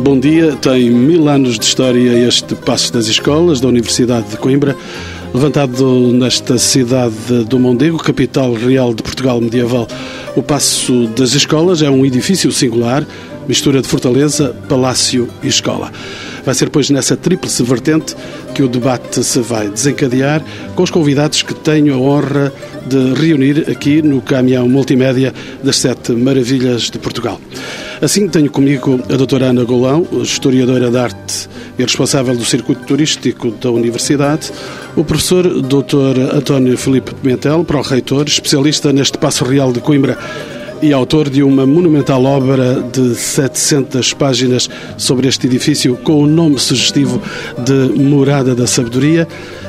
[0.00, 4.76] Bom dia, tem mil anos de história este Passo das Escolas da Universidade de Coimbra,
[5.34, 9.88] levantado nesta cidade do Mondego, capital real de Portugal medieval.
[10.36, 13.04] O Passo das Escolas é um edifício singular,
[13.48, 15.90] mistura de fortaleza, palácio e escola.
[16.44, 18.14] Vai ser, pois, nessa tríplice vertente
[18.54, 20.44] que o debate se vai desencadear
[20.76, 22.52] com os convidados que tenho a honra
[22.86, 27.40] de reunir aqui no caminhão multimédia das Sete Maravilhas de Portugal.
[28.00, 33.50] Assim, tenho comigo a doutora Ana Golão, historiadora de arte e responsável do circuito turístico
[33.50, 34.52] da Universidade,
[34.94, 36.32] o professor Dr.
[36.32, 40.16] António Filipe Pimentel, pró-reitor, especialista neste Passo Real de Coimbra
[40.80, 46.56] e autor de uma monumental obra de 700 páginas sobre este edifício com o nome
[46.60, 47.20] sugestivo
[47.58, 49.26] de Morada da Sabedoria,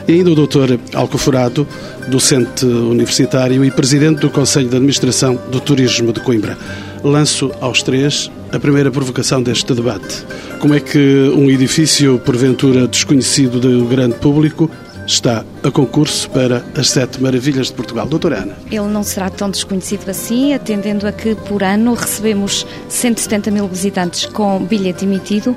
[0.08, 0.77] e ainda o Dr.
[0.94, 1.68] Alcoforado,
[2.08, 6.55] docente universitário e presidente do Conselho de Administração do Turismo de Coimbra
[7.04, 10.26] lanço aos três a primeira provocação deste debate.
[10.60, 14.70] Como é que um edifício, porventura desconhecido do grande público,
[15.05, 18.08] está a concurso para as Sete Maravilhas de Portugal.
[18.08, 18.55] Doutora Ana.
[18.70, 24.26] Ele não será tão desconhecido assim, atendendo a que por ano recebemos 170 mil visitantes
[24.27, 25.55] com bilhete emitido,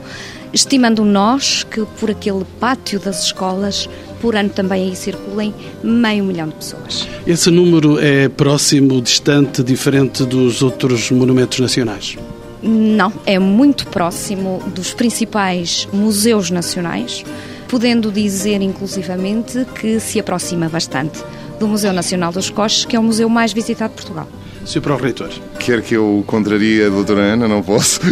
[0.52, 3.88] estimando nós que por aquele pátio das escolas
[4.22, 7.08] por ano também aí circulem meio milhão de pessoas.
[7.26, 12.16] Esse número é próximo, distante, diferente dos outros monumentos nacionais?
[12.62, 17.24] Não, é muito próximo dos principais museus nacionais,
[17.68, 21.18] podendo dizer inclusivamente que se aproxima bastante
[21.58, 24.28] do Museu Nacional dos Coches, que é o museu mais visitado de Portugal.
[24.64, 24.80] Sr.
[24.80, 25.30] Pró-Reitor.
[25.58, 27.48] Quer que eu contraria a doutora Ana?
[27.48, 28.00] Não posso.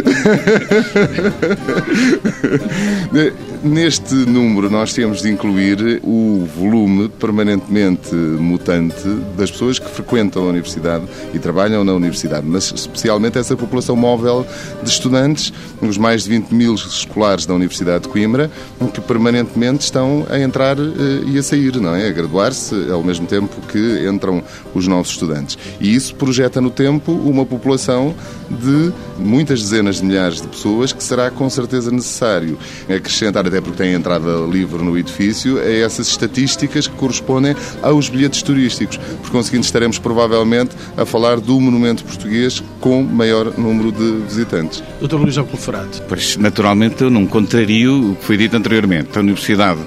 [3.62, 10.46] Neste número nós temos de incluir o volume permanentemente mutante das pessoas que frequentam a
[10.46, 14.46] universidade e trabalham na universidade, mas especialmente essa população móvel
[14.82, 15.52] de estudantes,
[15.82, 18.50] os mais de 20 mil escolares da Universidade de Coimbra,
[18.94, 22.08] que permanentemente estão a entrar eh, e a sair, não é?
[22.08, 24.42] A graduar-se ao mesmo tempo que entram
[24.74, 25.58] os novos estudantes.
[25.78, 28.14] E isso projeta no tempo uma população
[28.48, 32.58] de muitas dezenas de milhares de pessoas que será com certeza necessário
[32.88, 38.42] acrescentar até porque tem entrada livre no edifício, a essas estatísticas que correspondem aos bilhetes
[38.42, 38.96] turísticos.
[38.96, 44.82] Por conseguinte, estaremos provavelmente a falar do monumento português com maior número de visitantes.
[45.00, 45.16] Dr.
[45.16, 46.02] Luís Alcoforado.
[46.08, 49.16] Pois, naturalmente, eu não contrario o que foi dito anteriormente.
[49.16, 49.80] A Universidade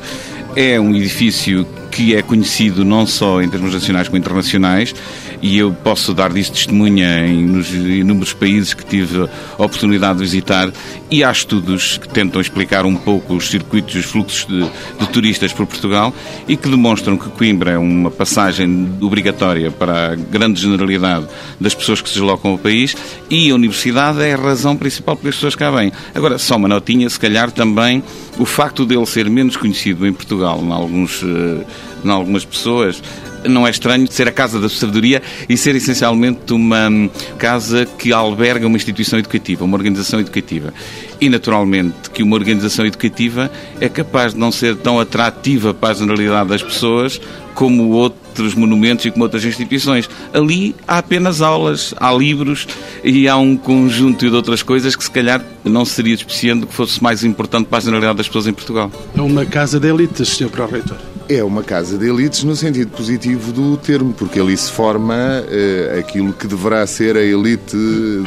[0.55, 4.95] é um edifício que é conhecido não só em termos nacionais como internacionais
[5.43, 10.23] e eu posso dar disso testemunha em, nos inúmeros países que tive a oportunidade de
[10.23, 10.71] visitar
[11.11, 14.63] e há estudos que tentam explicar um pouco os circuitos, os fluxos de,
[14.99, 16.11] de turistas por Portugal
[16.47, 21.27] e que demonstram que Coimbra é uma passagem obrigatória para a grande generalidade
[21.61, 22.95] das pessoas que se deslocam ao país
[23.29, 25.91] e a universidade é a razão principal porque as pessoas cá vêm.
[26.15, 28.01] Agora, só uma notinha, se calhar também
[28.39, 31.65] o facto dele ser menos conhecido em Portugal, em alguns, eh,
[32.03, 33.01] em algumas pessoas,
[33.49, 38.13] não é estranho ser a Casa da Sabedoria e ser essencialmente uma hum, casa que
[38.13, 40.73] alberga uma instituição educativa, uma organização educativa.
[41.19, 45.93] E, naturalmente, que uma organização educativa é capaz de não ser tão atrativa para a
[45.93, 47.19] generalidade das pessoas
[47.53, 50.09] como outros monumentos e como outras instituições.
[50.33, 52.67] Ali há apenas aulas, há livros
[53.03, 57.01] e há um conjunto de outras coisas que se calhar não seria despiciando que fosse
[57.01, 58.91] mais importante para a generalidade das pessoas em Portugal.
[59.15, 60.49] É uma casa de elites, Sr.
[60.49, 60.97] Pró-Reitor.
[61.29, 65.15] É uma casa de elites no sentido positivo do termo, porque ali se forma
[65.49, 67.77] eh, aquilo que deverá ser a elite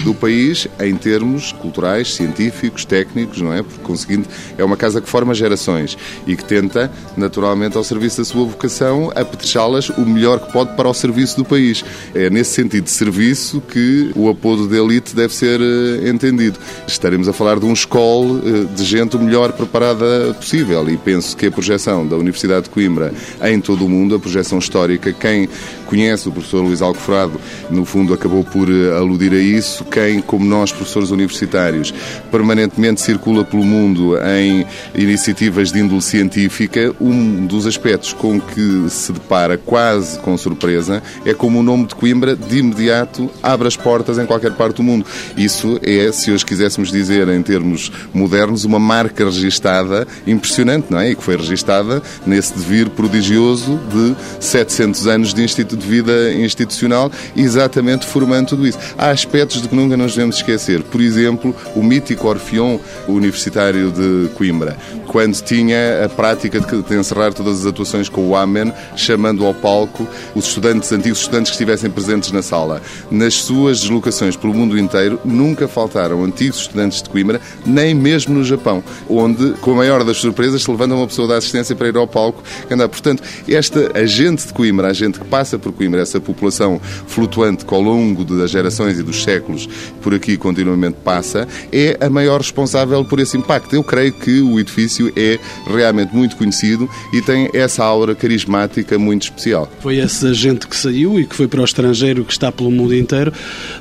[0.03, 3.63] do país em termos culturais, científicos, técnicos, não é?
[3.63, 5.97] Porque, conseguinte, é uma casa que forma gerações
[6.27, 10.89] e que tenta, naturalmente, ao serviço da sua vocação, apetrechá-las o melhor que pode para
[10.89, 11.85] o serviço do país.
[12.15, 16.59] É nesse sentido de serviço que o apodo de elite deve ser eh, entendido.
[16.87, 21.37] Estaremos a falar de um escola eh, de gente o melhor preparada possível e penso
[21.37, 25.13] que a projeção da Universidade de Coimbra Coimbra em todo o mundo, a projeção histórica.
[25.13, 25.49] Quem
[25.87, 27.41] conhece o professor Luís Alcoforado,
[27.71, 29.85] no fundo, acabou por eh, aludir a isso.
[29.85, 31.93] Quem, como nós, professores universitários,
[32.31, 34.65] permanentemente circula pelo mundo em
[34.95, 41.35] iniciativas de índole científica, um dos aspectos com que se depara quase com surpresa é
[41.35, 45.05] como o nome de Coimbra, de imediato, abre as portas em qualquer parte do mundo.
[45.37, 51.11] Isso é, se hoje quiséssemos dizer em termos modernos, uma marca registada impressionante, não é?
[51.11, 54.15] E que foi registada nesse devido prodigioso de
[54.45, 58.79] 700 anos de, instituto, de vida institucional, exatamente formando tudo isso.
[58.99, 60.83] Há aspectos de que nunca nos devemos esquecer.
[60.83, 64.77] Por exemplo, o mítico Orfeão Universitário de Coimbra,
[65.07, 70.07] quando tinha a prática de encerrar todas as atuações com o Amen, chamando ao palco
[70.35, 72.83] os estudantes, antigos estudantes que estivessem presentes na sala.
[73.11, 78.45] Nas suas deslocações pelo mundo inteiro, nunca faltaram antigos estudantes de Coimbra, nem mesmo no
[78.45, 81.97] Japão, onde, com a maior das surpresas, se levanta uma pessoa da assistência para ir
[81.97, 82.89] ao palco cantar.
[82.89, 87.75] Portanto, esta agente de Coimbra, a gente que passa por Coimbra, essa população flutuante que
[87.75, 89.69] ao longo das gerações e dos séculos
[90.03, 93.75] por aqui continuamente passa, é a maior responsável por esse impacto.
[93.75, 99.23] Eu creio que o edifício é realmente muito conhecido e tem essa aura carismática muito
[99.25, 99.71] especial.
[99.81, 102.95] Foi essa gente que saiu e que foi para o estrangeiro, que está pelo mundo
[102.95, 103.33] inteiro.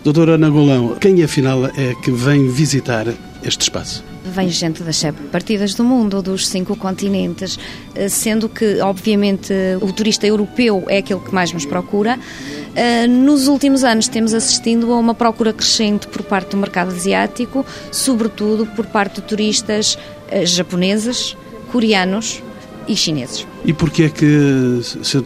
[0.03, 3.07] Doutora Ana Golão, quem afinal é que vem visitar
[3.43, 4.14] este espaço?
[4.35, 7.57] Vem gente das sete partidas do mundo, dos cinco continentes,
[7.95, 12.19] eh, sendo que, obviamente, o turista europeu é aquele que mais nos procura.
[12.75, 17.65] Eh, nos últimos anos temos assistido a uma procura crescente por parte do mercado asiático,
[17.93, 19.97] sobretudo por parte de turistas
[20.29, 21.37] eh, japoneses,
[21.71, 22.43] coreanos
[22.89, 23.47] e chineses.
[23.63, 25.23] E porquê é que, Sr.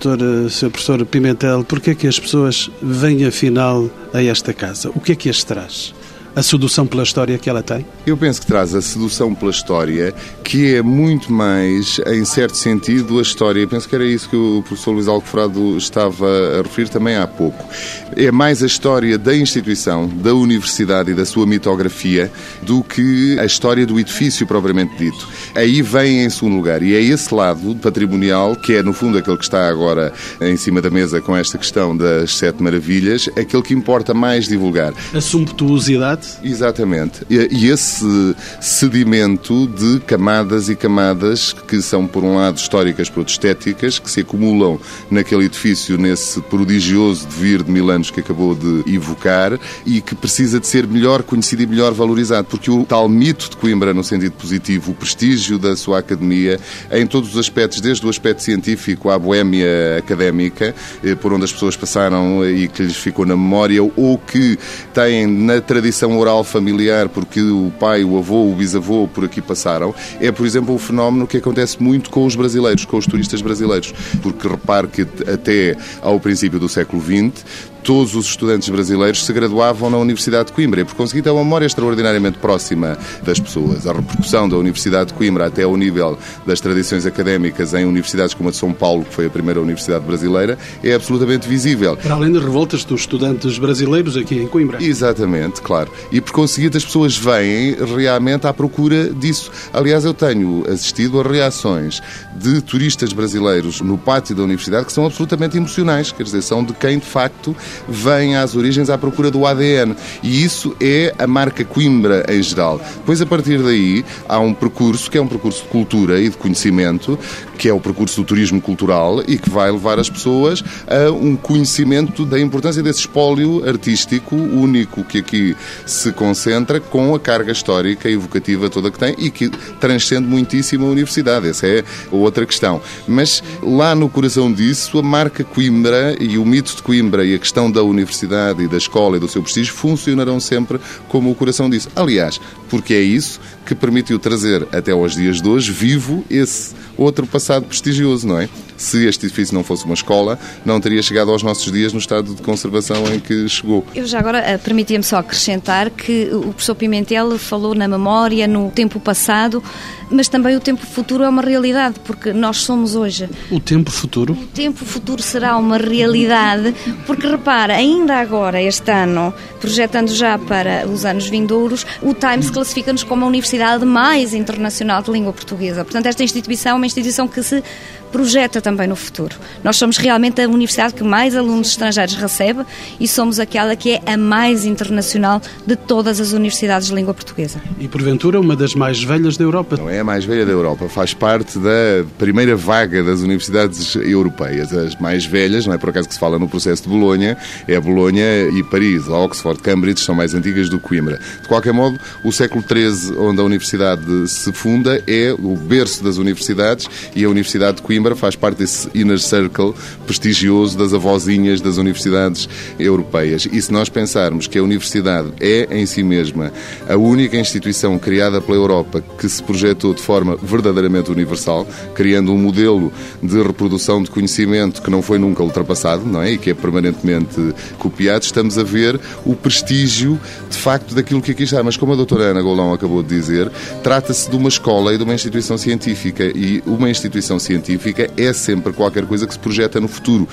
[0.51, 0.69] Sr.
[0.69, 4.91] Professor Pimentel, porquê é que as pessoas vêm afinal a esta casa?
[4.93, 5.95] O que é que as traz?
[6.39, 7.85] A sedução pela história que ela tem?
[8.05, 13.19] Eu penso que traz a sedução pela história, que é muito mais, em certo sentido,
[13.19, 13.59] a história.
[13.59, 16.25] Eu penso que era isso que o professor Luís Alcofrado estava
[16.57, 17.67] a referir também há pouco.
[18.15, 22.31] É mais a história da instituição, da universidade e da sua mitografia
[22.61, 25.27] do que a história do edifício propriamente dito.
[25.53, 26.81] Aí vem em segundo lugar.
[26.81, 30.81] E é esse lado patrimonial, que é no fundo aquele que está agora em cima
[30.81, 34.93] da mesa com esta questão das Sete Maravilhas, aquele que importa mais divulgar.
[35.13, 37.25] A sumptuosidade Exatamente.
[37.29, 43.31] E esse sedimento de camadas e camadas que são, por um lado, históricas, por outro,
[43.31, 44.79] estéticas, que se acumulam
[45.09, 50.59] naquele edifício, nesse prodigioso devir de mil anos que acabou de evocar e que precisa
[50.59, 54.33] de ser melhor conhecido e melhor valorizado, porque o tal mito de Coimbra, no sentido
[54.33, 56.59] positivo, o prestígio da sua academia,
[56.91, 61.51] em todos os aspectos, desde o aspecto científico à boémia académica, eh, por onde as
[61.51, 64.57] pessoas passaram e que lhes ficou na memória, ou que
[64.93, 69.93] têm na tradição oral familiar, porque o pai, o avô, o bisavô por aqui passaram,
[70.19, 73.93] é, por exemplo, um fenómeno que acontece muito com os brasileiros, com os turistas brasileiros.
[74.21, 75.01] Porque repare que
[75.31, 77.45] até ao princípio do século XX,
[77.83, 81.43] todos os estudantes brasileiros se graduavam na Universidade de Coimbra e, por conseguinte, é uma
[81.43, 83.87] memória extraordinariamente próxima das pessoas.
[83.87, 88.49] A repercussão da Universidade de Coimbra até ao nível das tradições académicas em universidades como
[88.49, 91.97] a de São Paulo, que foi a primeira universidade brasileira, é absolutamente visível.
[91.97, 94.83] Para além das revoltas dos estudantes brasileiros aqui em Coimbra.
[94.83, 95.91] Exatamente, claro.
[96.11, 99.51] E, por conseguinte, as pessoas vêm realmente à procura disso.
[99.73, 102.01] Aliás, eu tenho assistido a reações
[102.35, 106.73] de turistas brasileiros no pátio da universidade que são absolutamente emocionais, quer dizer, são de
[106.73, 107.55] quem, de facto,
[107.87, 109.95] vem às origens à procura do ADN.
[110.21, 112.81] E isso é a marca Coimbra em geral.
[112.95, 116.37] Depois, a partir daí, há um percurso que é um percurso de cultura e de
[116.37, 117.17] conhecimento,
[117.59, 121.35] que é o percurso do turismo cultural e que vai levar as pessoas a um
[121.35, 128.09] conhecimento da importância desse espólio artístico único que aqui se concentra com a carga histórica
[128.09, 131.49] e evocativa toda que tem e que transcende muitíssimo a universidade.
[131.49, 132.81] Essa é outra questão.
[133.05, 137.39] Mas lá no coração disso, a marca Coimbra e o mito de Coimbra e a
[137.39, 140.79] questão da universidade e da escola e do seu prestígio funcionarão sempre
[141.09, 141.89] como o coração disso.
[141.93, 142.39] Aliás,
[142.69, 147.65] porque é isso que permitiu trazer até aos dias de hoje vivo esse outro passado
[147.65, 148.49] prestigioso, não é?
[148.79, 152.33] Se este edifício não fosse uma escola, não teria chegado aos nossos dias no estado
[152.33, 153.85] de conservação em que chegou.
[153.93, 158.71] Eu já agora eh, permitia-me só acrescentar que o professor Pimentel falou na memória, no
[158.71, 159.61] tempo passado,
[160.09, 163.29] mas também o tempo futuro é uma realidade, porque nós somos hoje.
[163.51, 164.33] O tempo futuro?
[164.33, 166.73] O tempo futuro será uma realidade,
[167.05, 173.03] porque repara, ainda agora, este ano, projetando já para os anos vindouros, o Times classifica-nos
[173.03, 175.83] como a universidade mais internacional de língua portuguesa.
[175.83, 177.61] Portanto, esta instituição é uma instituição que se
[178.11, 179.35] projeta também no futuro.
[179.63, 182.65] Nós somos realmente a universidade que mais alunos estrangeiros recebe
[182.99, 187.61] e somos aquela que é a mais internacional de todas as universidades de língua portuguesa.
[187.79, 189.77] E porventura uma das mais velhas da Europa?
[189.77, 194.73] Não é a mais velha da Europa, faz parte da primeira vaga das universidades europeias.
[194.73, 197.37] As mais velhas, não é por acaso que se fala no processo de Bolonha,
[197.67, 199.07] é Bolonha e Paris.
[199.07, 201.19] Oxford, Cambridge são mais antigas do que Coimbra.
[201.41, 206.17] De qualquer modo, o século XIII, onde a universidade se funda, é o berço das
[206.17, 209.73] universidades e a Universidade de Coimbra Coimbra faz parte desse inner circle
[210.07, 212.47] prestigioso das avózinhas das universidades
[212.79, 213.45] europeias.
[213.51, 216.53] E se nós pensarmos que a universidade é em si mesma
[216.87, 222.37] a única instituição criada pela Europa que se projetou de forma verdadeiramente universal, criando um
[222.37, 222.89] modelo
[223.21, 226.31] de reprodução de conhecimento que não foi nunca ultrapassado, não é?
[226.31, 230.17] E que é permanentemente copiado, estamos a ver o prestígio,
[230.49, 231.61] de facto, daquilo que aqui está.
[231.61, 233.51] Mas como a doutora Ana Golão acabou de dizer,
[233.83, 236.23] trata-se de uma escola e de uma instituição científica.
[236.23, 240.27] E uma instituição científica é sempre qualquer coisa que se projeta no futuro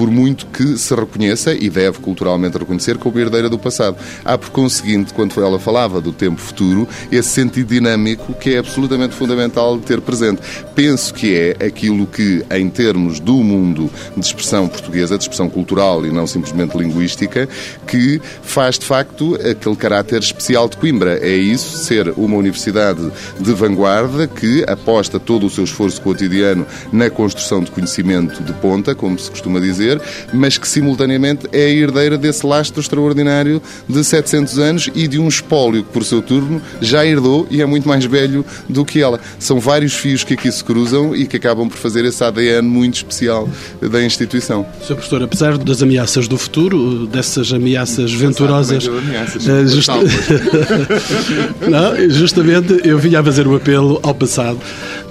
[0.00, 3.98] por muito que se reconheça, e deve culturalmente reconhecer, como herdeira do passado.
[4.24, 9.14] Há, por conseguinte, quando ela falava do tempo futuro, esse sentido dinâmico que é absolutamente
[9.14, 10.40] fundamental de ter presente.
[10.74, 16.06] Penso que é aquilo que, em termos do mundo de expressão portuguesa, de expressão cultural
[16.06, 17.46] e não simplesmente linguística,
[17.86, 21.18] que faz, de facto, aquele caráter especial de Coimbra.
[21.18, 26.66] É isso, ser uma universidade de vanguarda que aposta todo o seu esforço cotidiano
[27.00, 29.98] na construção de conhecimento de ponta, como se costuma dizer,
[30.34, 35.26] mas que simultaneamente é a herdeira desse lastro extraordinário de 700 anos e de um
[35.26, 39.18] espólio que, por seu turno, já herdou e é muito mais velho do que ela.
[39.38, 42.96] São vários fios que aqui se cruzam e que acabam por fazer esse ADN muito
[42.96, 43.48] especial
[43.80, 44.66] da instituição.
[44.82, 44.94] Sr.
[44.94, 48.86] Professor, apesar das ameaças do futuro, dessas ameaças venturosas.
[48.86, 49.88] Ameaças, uh, just...
[51.66, 54.60] Não, justamente eu vinha a fazer o apelo ao passado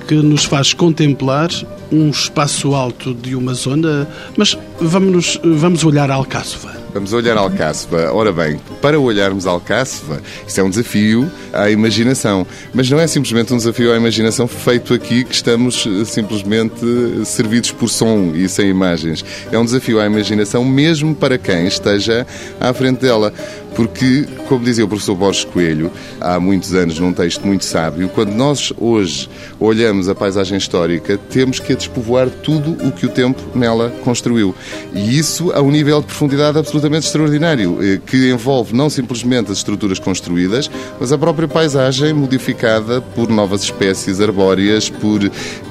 [0.10, 1.52] que nos faz contemplar
[1.92, 6.80] um espaço alto de uma zona, mas vamos, vamos olhar a Alcáçova.
[6.92, 8.12] Vamos olhar Alcáçova.
[8.12, 12.48] Ora bem, para olharmos Alcáçova, isso é um desafio à imaginação.
[12.74, 16.84] Mas não é simplesmente um desafio à imaginação feito aqui que estamos eh, simplesmente
[17.26, 19.24] servidos por som e sem imagens.
[19.52, 22.26] É um desafio à imaginação mesmo para quem esteja
[22.60, 23.32] à frente dela.
[23.76, 28.32] Porque, como dizia o professor Borges Coelho, há muitos anos, num texto muito sábio, quando
[28.32, 33.42] nós hoje olhamos a paisagem histórica, temos que a despovoar tudo o que o tempo
[33.56, 34.56] nela construiu.
[34.94, 39.60] E isso a um nível de profundidade absolutamente extraordinário, eh, que envolve não simplesmente as
[39.60, 45.20] estruturas construídas, mas a própria paisagem modificada por novas espécies arbóreas, por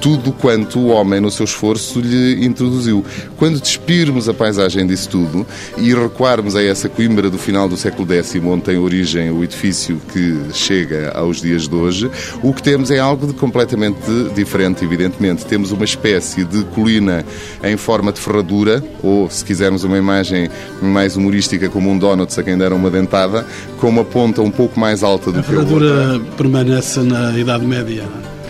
[0.01, 3.05] tudo quanto o homem, no seu esforço, lhe introduziu.
[3.37, 7.88] Quando despirmos a paisagem disso tudo e recuarmos a essa Coimbra do final do século
[7.89, 12.11] século X, onde tem origem o edifício que chega aos dias de hoje,
[12.43, 13.99] o que temos é algo de completamente
[14.35, 15.47] diferente, evidentemente.
[15.47, 17.25] Temos uma espécie de colina
[17.65, 20.51] em forma de ferradura, ou, se quisermos uma imagem
[20.83, 23.47] mais humorística, como um donut, a quem deram uma dentada,
[23.79, 27.67] com uma ponta um pouco mais alta do a que a ferradura permanece na Idade
[27.67, 28.05] Média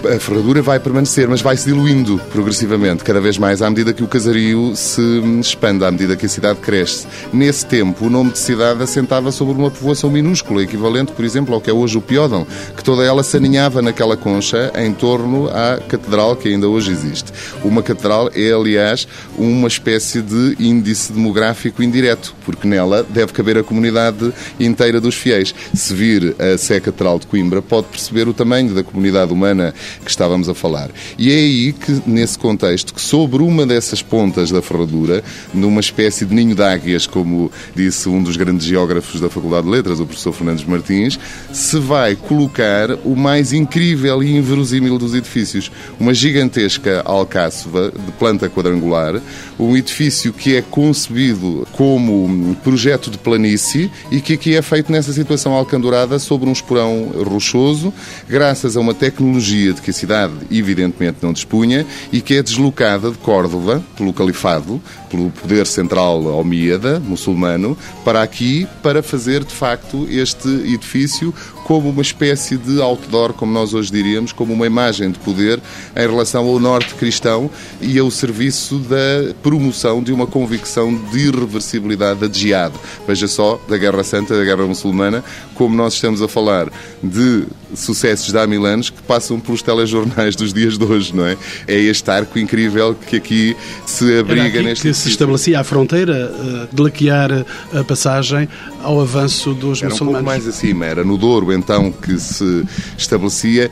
[0.07, 4.03] a ferradura vai permanecer, mas vai se diluindo progressivamente, cada vez mais, à medida que
[4.03, 5.01] o casario se
[5.41, 7.07] expande, à medida que a cidade cresce.
[7.33, 11.61] Nesse tempo, o nome de cidade assentava sobre uma povoação minúscula, equivalente, por exemplo, ao
[11.61, 15.79] que é hoje o Piódão, que toda ela se aninhava naquela concha em torno à
[15.79, 17.33] catedral que ainda hoje existe.
[17.65, 23.63] Uma catedral é, aliás, uma espécie de índice demográfico indireto, porque nela deve caber a
[23.63, 25.55] comunidade inteira dos fiéis.
[25.75, 30.11] Se vir a Sé Catedral de Coimbra, pode perceber o tamanho da comunidade humana que
[30.11, 30.91] estávamos a falar.
[31.19, 36.25] E é aí que, nesse contexto, que sobre uma dessas pontas da ferradura, numa espécie
[36.25, 40.07] de ninho de águias, como disse um dos grandes geógrafos da Faculdade de Letras, o
[40.07, 41.19] professor Fernandes Martins,
[41.53, 45.71] se vai colocar o mais incrível e inverosímil dos edifícios.
[45.99, 49.21] Uma gigantesca alcáçova de planta quadrangular,
[49.59, 55.13] um edifício que é concebido como projeto de planície e que aqui é feito nessa
[55.13, 57.93] situação alcandurada sobre um esporão rochoso,
[58.29, 63.11] graças a uma tecnologia de que a cidade evidentemente não dispunha e que é deslocada
[63.11, 70.07] de Córdoba pelo califado, pelo poder central omíada, muçulmano, para aqui para fazer de facto
[70.11, 71.33] este edifício
[71.65, 75.61] como uma espécie de outdoor, como nós hoje diríamos, como uma imagem de poder
[75.95, 82.21] em relação ao norte cristão e ao serviço da promoção de uma convicção de irreversibilidade
[82.21, 82.73] da jihad.
[83.07, 85.23] Veja só, da Guerra Santa, da Guerra Muçulmana,
[85.55, 86.71] como nós estamos a falar
[87.03, 87.45] de
[87.75, 91.37] sucessos de há mil anos que passam pelos telejornais dos dias de hoje, não é?
[91.67, 96.75] É este arco incrível que aqui se abriga neste que se estabelecia a fronteira, uh,
[96.75, 97.45] de laquear
[97.75, 98.49] a passagem
[98.83, 100.21] ao avanço dos era muçulmanos.
[100.21, 102.65] Um pouco mais acima, era no Douro então que se
[102.97, 103.71] estabelecia.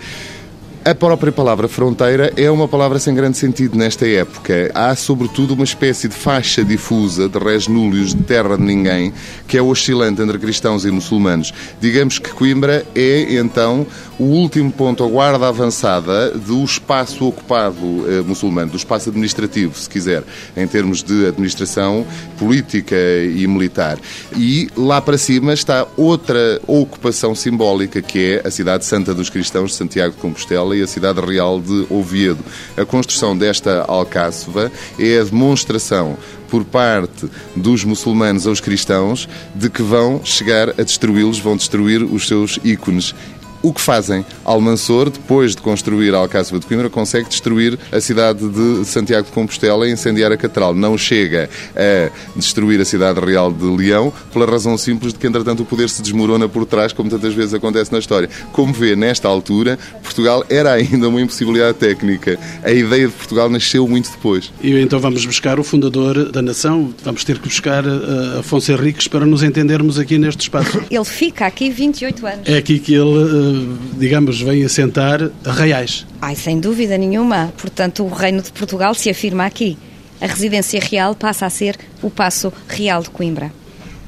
[0.87, 4.71] A própria palavra fronteira é uma palavra sem grande sentido nesta época.
[4.73, 9.13] Há, sobretudo, uma espécie de faixa difusa de res núleos de terra de ninguém,
[9.49, 11.53] que é oscilante entre cristãos e muçulmanos.
[11.81, 13.85] Digamos que Coimbra é, então,
[14.19, 19.89] o último ponto, a guarda avançada do espaço ocupado eh, muçulmano, do espaço administrativo, se
[19.89, 20.25] quiser,
[20.57, 22.07] em termos de administração
[22.39, 23.99] política e militar.
[24.37, 29.73] E lá para cima está outra ocupação simbólica, que é a cidade santa dos cristãos
[29.73, 32.45] de Santiago de Compostela e a cidade real de Oviedo.
[32.77, 36.17] A construção desta alcáçova é a demonstração
[36.49, 42.27] por parte dos muçulmanos aos cristãos de que vão chegar a destruí-los, vão destruir os
[42.27, 43.15] seus ícones.
[43.67, 44.25] O que fazem?
[44.45, 49.33] Almansor, depois de construir a Alcáçova de Coimbra, consegue destruir a cidade de Santiago de
[49.33, 50.73] Compostela e incendiar a Catedral.
[50.73, 55.65] Não chega a destruir a cidade real de Leão pela razão simples de que, entretanto,
[55.65, 58.31] o poder se desmorona por trás, como tantas vezes acontece na história.
[58.53, 62.39] Como vê, nesta altura, Portugal era ainda uma impossibilidade técnica.
[62.63, 64.53] A ideia de Portugal nasceu muito depois.
[64.63, 69.09] E então vamos buscar o fundador da nação, vamos ter que buscar uh, Afonso Henriques
[69.09, 70.81] para nos entendermos aqui neste espaço.
[70.89, 72.49] Ele fica aqui 28 anos.
[72.49, 73.56] É aqui que ele uh,
[73.99, 76.07] digamos, vem assentar reais.
[76.21, 77.53] Ai, sem dúvida nenhuma.
[77.59, 79.77] Portanto, o Reino de Portugal se afirma aqui.
[80.21, 83.53] A residência real passa a ser o Passo Real de Coimbra.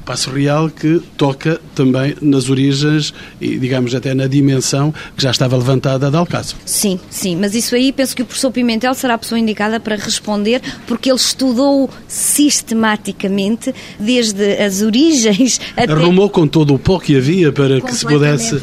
[0.09, 5.55] Passo Real que toca também nas origens e, digamos, até na dimensão que já estava
[5.55, 6.57] levantada da Alcácer.
[6.65, 9.95] Sim, sim, mas isso aí penso que o professor Pimentel será a pessoa indicada para
[9.95, 15.91] responder, porque ele estudou sistematicamente desde as origens até...
[15.91, 18.55] Arrumou com todo o pó que havia para que se pudesse...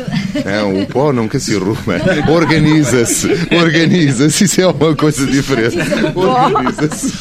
[0.44, 1.94] Não, o pó nunca se arruma.
[2.28, 5.76] Organiza-se, organiza-se, isso é uma coisa diferente.
[6.12, 7.12] Organiza-se.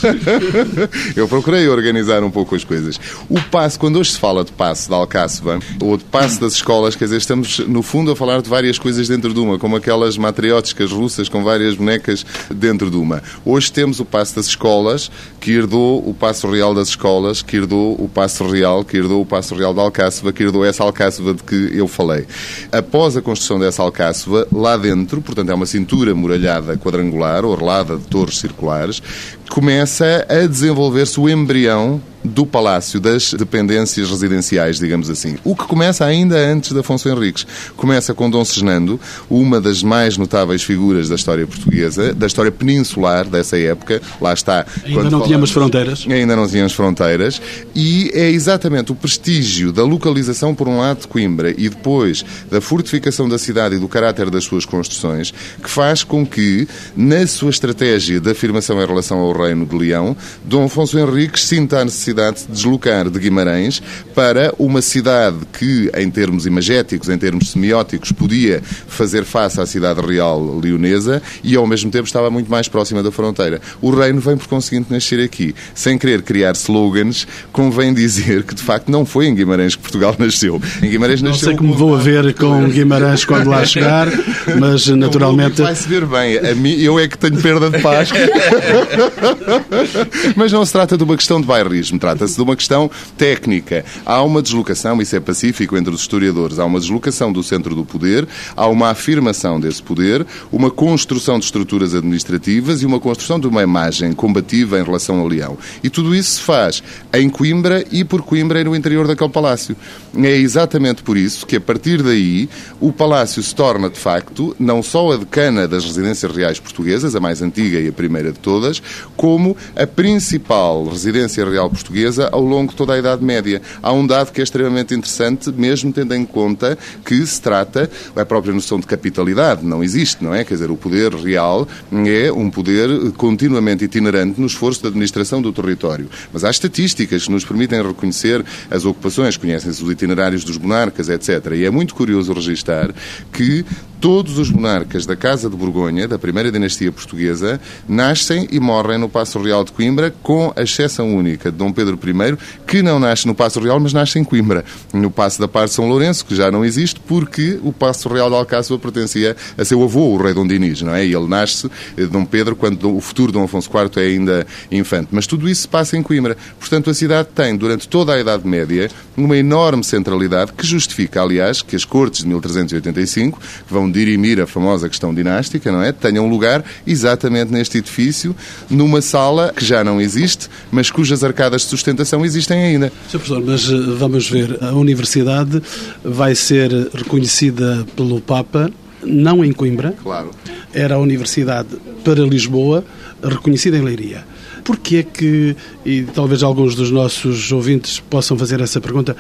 [1.16, 3.00] Eu procurei organizar um pouco as coisas.
[3.30, 6.96] O passo, quando hoje se fala de passe da Alcáçova ou de passe das escolas,
[6.96, 10.18] quer dizer, estamos no fundo a falar de várias coisas dentro de uma, como aquelas
[10.18, 13.22] matrióticas russas com várias bonecas dentro de uma.
[13.44, 18.02] Hoje temos o passe das escolas, que herdou o passo real das escolas, que herdou
[18.02, 21.44] o passo real, que herdou o passo real da Alcáçova, que herdou essa Alcáçova de
[21.44, 22.26] que eu falei.
[22.72, 28.06] Após a construção dessa Alcáçova, lá dentro, portanto é uma cintura muralhada quadrangular, orlada de
[28.06, 29.02] torres circulares,
[29.50, 35.38] começa a desenvolver-se o embrião do Palácio, das dependências residenciais, digamos assim.
[35.44, 37.46] O que começa ainda antes de Afonso Henriques.
[37.76, 39.00] Começa com Dom Segnando,
[39.30, 44.02] uma das mais notáveis figuras da história portuguesa, da história peninsular dessa época.
[44.20, 44.66] Lá está.
[44.84, 46.06] Ainda não tínhamos fronteiras.
[46.10, 47.42] Ainda não tínhamos fronteiras.
[47.76, 52.60] E é exatamente o prestígio da localização, por um lado, de Coimbra e depois da
[52.60, 57.50] fortificação da cidade e do caráter das suas construções, que faz com que, na sua
[57.50, 62.42] estratégia de afirmação em relação ao Reino de Leão, Dom Afonso Henriques sinta a necessidade
[62.42, 63.82] de deslocar de Guimarães
[64.14, 70.02] para uma cidade que, em termos imagéticos, em termos semióticos, podia fazer face à cidade
[70.02, 73.62] real leonesa e, ao mesmo tempo, estava muito mais próxima da fronteira.
[73.82, 75.54] O reino vem, por conseguinte, nascer aqui.
[75.74, 80.16] Sem querer criar slogans, convém dizer que, de facto, não foi em Guimarães que Portugal
[80.20, 80.62] nasceu.
[80.82, 81.52] Em Guimarães não nasceu...
[81.52, 84.08] Não sei como vou a ver com Guimarães quando lá chegar,
[84.60, 85.62] mas, naturalmente...
[85.62, 86.38] Vai-se ver bem.
[86.38, 88.10] A mim, eu é que tenho perda de paz.
[90.36, 93.86] mas não se trata de uma questão de bairrismo Trata-se de uma questão técnica.
[94.06, 97.86] Há uma deslocação, isso é pacífico entre os historiadores, há uma deslocação do centro do
[97.86, 103.48] poder, há uma afirmação desse poder, uma construção de estruturas administrativas e uma construção de
[103.48, 105.58] uma imagem combativa em relação ao Leão.
[105.84, 106.84] E tudo isso se faz
[107.14, 109.76] em Coimbra e por Coimbra e no interior daquele palácio.
[110.16, 114.82] É exatamente por isso que, a partir daí, o palácio se torna, de facto, não
[114.82, 118.82] só a decana das residências reais portuguesas, a mais antiga e a primeira de todas,
[119.16, 123.62] como a principal residência real portuguesa ao longo de toda a Idade Média.
[123.82, 128.26] Há um dado que é extremamente interessante, mesmo tendo em conta que se trata, a
[128.26, 130.44] própria noção de capitalidade não existe, não é?
[130.44, 131.68] Quer dizer, o poder real
[132.06, 136.10] é um poder continuamente itinerante no esforço de administração do território.
[136.32, 141.54] Mas há estatísticas que nos permitem reconhecer as ocupações, conhecem-se os itinerários dos monarcas, etc.
[141.56, 142.94] E é muito curioso registar
[143.32, 143.66] que
[144.00, 149.10] todos os monarcas da Casa de Borgonha, da primeira dinastia portuguesa, nascem e morrem no
[149.10, 153.28] Passo Real de Coimbra, com a exceção única de Dom Pedro I, que não nasce
[153.28, 156.36] no Passo Real, mas nasce em Coimbra, no Passo da Par de São Lourenço, que
[156.36, 160.34] já não existe, porque o Passo Real de Alcáçova pertencia a seu avô, o rei
[160.34, 161.06] Dom Dinis, não é?
[161.06, 165.10] E ele nasce, eh, Dom Pedro, quando o futuro Dom Afonso IV é ainda infante.
[165.12, 166.36] Mas tudo isso se passa em Coimbra.
[166.60, 171.62] Portanto, a cidade tem, durante toda a Idade Média, uma enorme centralidade que justifica, aliás,
[171.62, 175.92] que as cortes de 1385, que vão dirimir a famosa questão dinástica, não é?
[175.92, 178.36] Tenham lugar exatamente neste edifício,
[178.70, 182.92] numa sala que já não existe, mas cujas arcadas de sustentação existem ainda.
[183.10, 183.20] Sr.
[183.20, 185.62] Professor, mas eh, vamos ver, a universidade
[186.04, 188.72] vai ser reconhecida pelo Papa
[189.04, 189.94] não em Coimbra.
[190.02, 190.32] Claro.
[190.74, 191.70] Era a universidade
[192.04, 192.84] para Lisboa,
[193.24, 194.26] reconhecida em Leiria.
[194.64, 195.56] Porquê é que,
[195.86, 199.16] e talvez alguns dos nossos ouvintes possam fazer essa pergunta,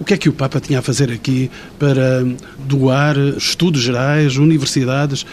[0.00, 2.24] O que é que o Papa tinha a fazer aqui para
[2.56, 5.26] doar estudos gerais, universidades?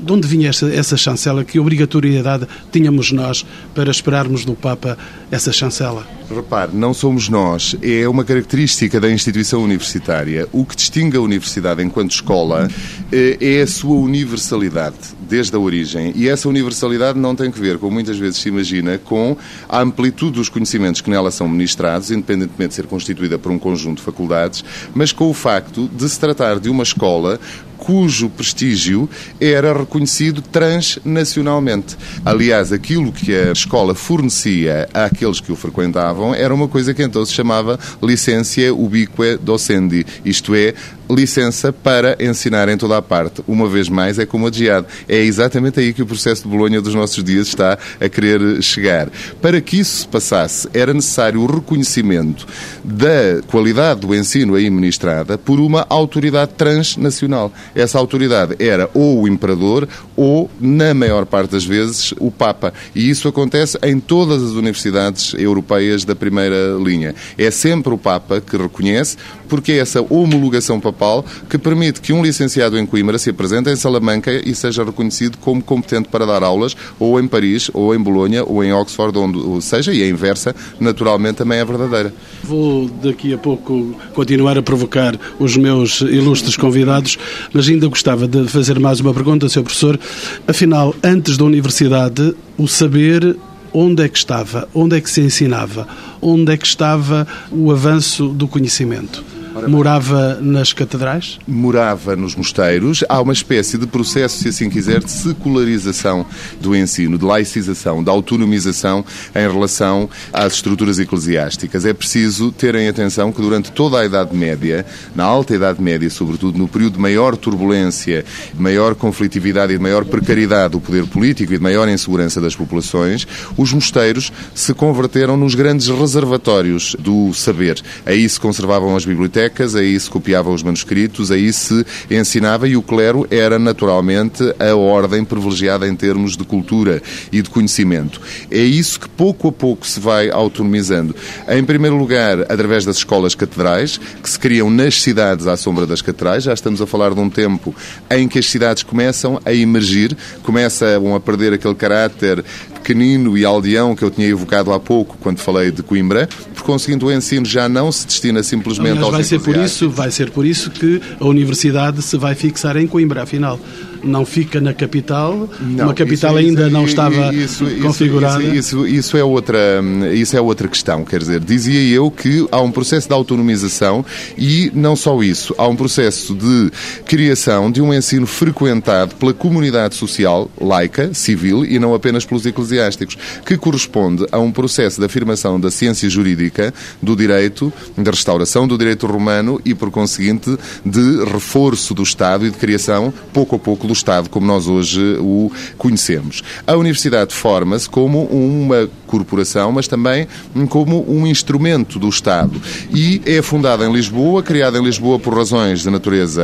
[0.00, 1.44] De onde vinha essa, essa chancela?
[1.44, 3.44] Que obrigatoriedade tínhamos nós
[3.74, 4.96] para esperarmos do Papa
[5.30, 6.06] essa chancela?
[6.28, 7.76] Repare, não somos nós.
[7.82, 10.48] É uma característica da instituição universitária.
[10.52, 12.68] O que distingue a universidade enquanto escola
[13.12, 14.96] eh, é a sua universalidade,
[15.28, 16.12] desde a origem.
[16.16, 19.36] E essa universalidade não tem que ver, como muitas vezes se imagina, com
[19.68, 23.98] a amplitude dos conhecimentos que nela são ministrados, independentemente de ser constituída por um conjunto
[23.98, 27.38] de faculdades, mas com o facto de se tratar de uma escola
[27.84, 31.96] cujo prestígio era reconhecido transnacionalmente.
[32.24, 37.24] Aliás, aquilo que a escola fornecia àqueles que o frequentavam era uma coisa que então
[37.26, 40.74] se chamava licencia ubique docendi, isto é,
[41.10, 43.42] licença para ensinar em toda a parte.
[43.46, 44.86] Uma vez mais, é como adiado.
[45.08, 49.08] É exatamente aí que o processo de Bolonha dos nossos dias está a querer chegar.
[49.40, 52.46] Para que isso se passasse, era necessário o reconhecimento
[52.82, 57.52] da qualidade do ensino aí ministrada por uma autoridade transnacional.
[57.74, 62.72] Essa autoridade era ou o imperador ou, na maior parte das vezes, o Papa.
[62.94, 67.14] E isso acontece em todas as universidades europeias da primeira linha.
[67.36, 69.16] É sempre o Papa que reconhece,
[69.48, 73.76] porque é essa homologação papal que permite que um licenciado em Coimbra se apresente em
[73.76, 78.44] Salamanca e seja reconhecido como competente para dar aulas, ou em Paris, ou em Bolonha,
[78.44, 82.14] ou em Oxford, onde seja, e a inversa, naturalmente, também é verdadeira.
[82.42, 87.18] Vou daqui a pouco continuar a provocar os meus ilustres convidados,
[87.52, 89.62] mas ainda gostava de fazer mais uma pergunta, Sr.
[89.62, 89.98] Professor.
[90.46, 93.36] Afinal, antes da universidade, o saber
[93.72, 94.68] onde é que estava?
[94.72, 95.86] Onde é que se ensinava?
[96.22, 99.33] Onde é que estava o avanço do conhecimento?
[99.68, 101.38] Morava nas catedrais?
[101.46, 103.04] Morava nos mosteiros.
[103.08, 106.26] Há uma espécie de processo, se assim quiser, de secularização
[106.60, 111.84] do ensino, de laicização, de autonomização em relação às estruturas eclesiásticas.
[111.84, 116.58] É preciso terem atenção que durante toda a Idade Média, na alta Idade Média, sobretudo
[116.58, 121.52] no período de maior turbulência, de maior conflitividade e de maior precariedade do poder político
[121.52, 127.80] e de maior insegurança das populações, os mosteiros se converteram nos grandes reservatórios do saber.
[128.04, 132.76] Aí se conservavam as bibliotecas bibliotecas, aí se copiavam os manuscritos, aí se ensinava e
[132.76, 138.20] o clero era naturalmente a ordem privilegiada em termos de cultura e de conhecimento.
[138.50, 141.14] É isso que pouco a pouco se vai autonomizando.
[141.48, 146.00] Em primeiro lugar, através das escolas catedrais, que se criam nas cidades à sombra das
[146.00, 146.44] catedrais.
[146.44, 147.74] Já estamos a falar de um tempo
[148.10, 152.44] em que as cidades começam a emergir, começam a perder aquele caráter
[152.84, 156.28] pequenino e aldeão que eu tinha evocado há pouco quando falei de Coimbra.
[156.54, 159.90] Por conseguinte, o ensino já não se destina simplesmente Aliás, aos vai ser por isso
[159.90, 163.58] Vai ser por isso que a universidade se vai fixar em Coimbra, afinal
[164.04, 168.42] não fica na capital, não, uma capital isso, ainda isso, não estava isso, configurada.
[168.42, 172.70] Isso, isso, é outra, isso é outra questão, quer dizer, dizia eu que há um
[172.70, 174.04] processo de autonomização
[174.36, 176.70] e não só isso, há um processo de
[177.04, 183.16] criação de um ensino frequentado pela comunidade social, laica, civil e não apenas pelos eclesiásticos,
[183.44, 188.76] que corresponde a um processo de afirmação da ciência jurídica, do direito, da restauração do
[188.76, 193.86] direito romano e, por conseguinte, de reforço do Estado e de criação, pouco a pouco,
[193.86, 196.42] do Estado como nós hoje o conhecemos.
[196.66, 200.26] A Universidade forma-se como uma corporação, mas também
[200.68, 202.60] como um instrumento do Estado.
[202.92, 206.42] E é fundada em Lisboa, criada em Lisboa por razões de natureza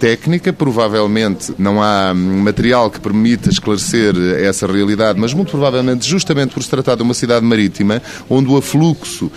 [0.00, 0.52] técnica.
[0.52, 6.70] Provavelmente não há material que permita esclarecer essa realidade, mas muito provavelmente justamente por se
[6.70, 9.30] tratar de uma cidade marítima, onde o afluxo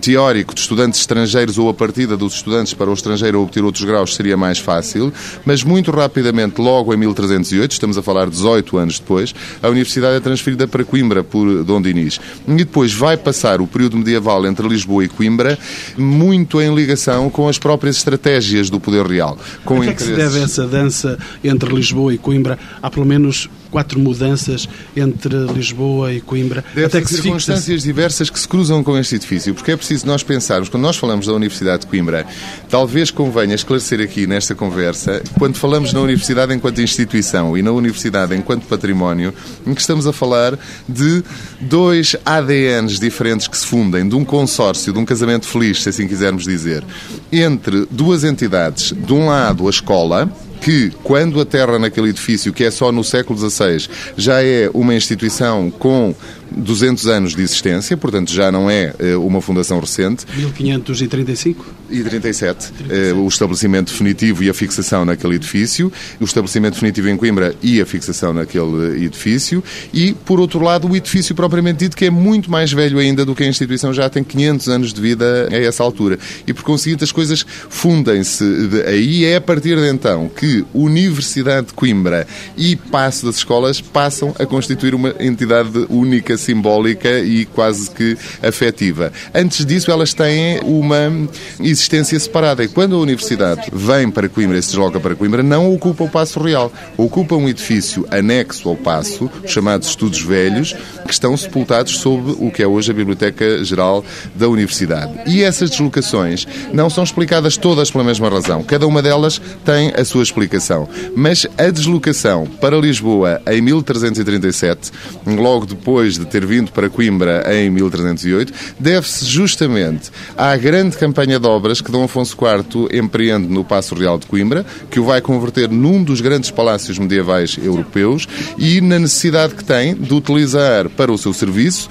[0.00, 4.14] teórico de estudantes estrangeiros ou a partida dos estudantes para o estrangeiro obter outros graus
[4.14, 5.12] seria mais fácil,
[5.44, 10.20] mas muito rapidamente, logo em 1308, estamos a falar 18 anos depois, a universidade é
[10.20, 12.20] transferida para Coimbra por Dom Dinis.
[12.46, 15.58] E depois vai passar o período medieval entre Lisboa e Coimbra
[15.96, 19.38] muito em ligação com as próprias estratégias do poder real.
[19.64, 20.08] Com a que interesses...
[20.08, 22.58] é que se deve essa dança entre Lisboa e Coimbra?
[22.82, 26.64] Há pelo menos quatro mudanças entre Lisboa e Coimbra.
[26.74, 30.22] Deve até que circunstâncias diversas que se cruzam com este edifício, porque é preciso nós
[30.22, 32.26] pensarmos, quando nós falamos da Universidade de Coimbra,
[32.68, 38.34] talvez convenha esclarecer aqui nesta conversa, quando falamos na Universidade enquanto instituição e na Universidade
[38.34, 39.32] enquanto património,
[39.66, 41.22] em que estamos a falar de
[41.60, 46.06] dois ADNs diferentes que se fundem, de um consórcio, de um casamento feliz, se assim
[46.06, 46.84] quisermos dizer,
[47.32, 48.92] entre duas entidades.
[48.92, 53.38] De um lado, a escola, que, quando aterra naquele edifício, que é só no século
[53.38, 56.14] XVI, já é uma instituição com
[56.50, 60.26] 200 anos de existência, portanto já não é eh, uma fundação recente.
[60.34, 61.66] 1535?
[61.90, 62.46] E 37.
[62.46, 63.12] 37.
[63.14, 67.86] O estabelecimento definitivo e a fixação naquele edifício, o estabelecimento definitivo em Coimbra e a
[67.86, 72.72] fixação naquele edifício, e, por outro lado, o edifício propriamente dito, que é muito mais
[72.72, 76.18] velho ainda do que a instituição já tem 500 anos de vida a essa altura.
[76.46, 78.44] E, por conseguinte, as coisas fundem-se
[78.86, 79.24] aí.
[79.24, 84.46] É a partir de então que Universidade de Coimbra e Passo das Escolas passam a
[84.46, 89.12] constituir uma entidade única, simbólica e quase que afetiva.
[89.34, 91.12] Antes disso, elas têm uma
[91.60, 92.64] existência separada.
[92.64, 96.08] E quando a Universidade vem para Coimbra e se desloca para Coimbra, não ocupa o
[96.08, 96.72] Passo Real.
[96.96, 102.62] Ocupa um edifício anexo ao Passo, chamados Estudos Velhos, que estão sepultados sob o que
[102.62, 104.04] é hoje a Biblioteca Geral
[104.34, 105.12] da Universidade.
[105.26, 108.62] E essas deslocações não são explicadas todas pela mesma razão.
[108.62, 110.88] Cada uma delas tem a sua explicação.
[111.16, 114.92] Mas a deslocação para Lisboa em 1337,
[115.26, 121.46] logo depois de ter vindo para Coimbra em 1308, deve-se justamente à grande campanha de
[121.46, 125.68] obras que Dom Afonso IV empreende no Passo Real de Coimbra, que o vai converter
[125.68, 128.26] num dos grandes palácios medievais europeus
[128.58, 131.88] e na necessidade que tem de utilizar para o seu serviço,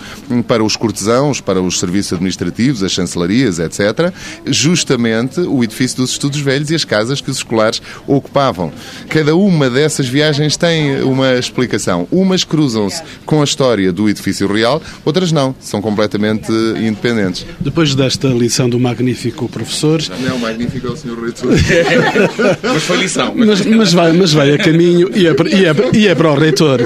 [0.47, 4.13] para os cortesãos, para os serviços administrativos, as chancelarias, etc.,
[4.45, 8.71] justamente o edifício dos Estudos Velhos e as casas que os escolares ocupavam.
[9.09, 12.07] Cada uma dessas viagens tem uma explicação.
[12.11, 17.45] Umas cruzam-se com a história do edifício real, outras não, são completamente independentes.
[17.59, 20.01] Depois desta lição do magnífico professor.
[20.19, 21.51] Não, o magnífico é o senhor reitor.
[22.63, 23.33] mas foi lição.
[23.35, 26.35] Mas, mas, vai, mas vai a caminho e é, e é, e é para o
[26.35, 26.81] reitor.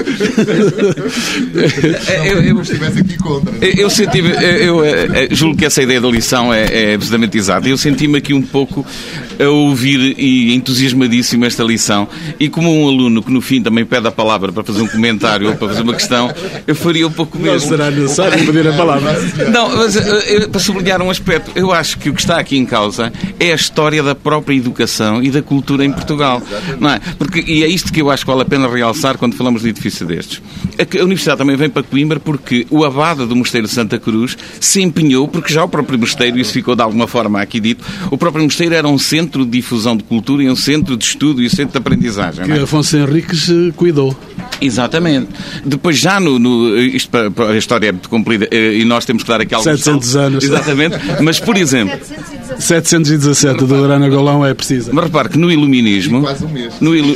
[2.24, 3.54] eu, eu, estivesse aqui contra.
[3.66, 7.68] Eu, senti, eu, eu, eu, julgo que essa ideia da lição é, é absolutamente exata.
[7.68, 8.86] Eu senti-me aqui um pouco
[9.40, 12.06] a ouvir e entusiasmadíssimo esta lição.
[12.38, 15.48] E como um aluno que no fim também pede a palavra para fazer um comentário
[15.48, 16.32] ou para fazer uma questão,
[16.66, 17.70] eu faria um pouco mesmo.
[17.70, 19.12] Não será necessário pedir a palavra.
[19.50, 22.66] Não, mas eu, para sublinhar um aspecto, eu acho que o que está aqui em
[22.66, 26.42] causa é a história da própria educação e da cultura em Portugal.
[26.78, 27.00] Não é?
[27.18, 29.70] Porque, e é isto que eu acho que vale a pena realçar quando falamos de
[29.70, 30.42] edifício destes.
[30.78, 34.82] A Universidade também vem para Coimbra porque o abade do Mosteiro de Santa Cruz se
[34.82, 38.44] empenhou, porque já o próprio mosteiro, isso ficou de alguma forma aqui dito, o próprio
[38.44, 41.50] mosteiro era um centro de difusão de cultura e um centro de estudo e um
[41.50, 42.44] centro de aprendizagem.
[42.44, 42.62] Que é?
[42.62, 44.16] Afonso Henriques eh, cuidou.
[44.60, 45.28] Exatamente.
[45.64, 46.38] Depois já no...
[46.38, 49.80] no isto, a história é muito comprida eh, e nós temos que dar aqui alguns
[49.80, 50.44] 700 anos.
[50.44, 50.96] Exatamente.
[51.22, 51.98] Mas, por exemplo...
[52.58, 54.90] 717 do Urana Golão é preciso.
[54.92, 56.20] Mas repare que no iluminismo...
[56.20, 56.74] Quase um mês.
[56.80, 57.14] No, ilu,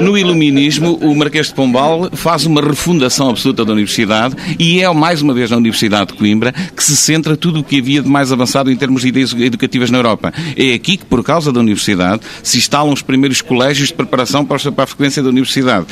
[0.00, 5.22] no iluminismo, o Marquês de Pombal faz uma refundação absoluta da Universidade e é, mais
[5.22, 8.32] uma vez, na Universidade de Coimbra que se centra tudo o que havia de mais
[8.32, 10.32] avançado em termos de ideias educativas na Europa.
[10.56, 14.56] É aqui que, por causa da Universidade, se instalam os primeiros colégios de preparação para
[14.56, 15.86] a frequência da Universidade.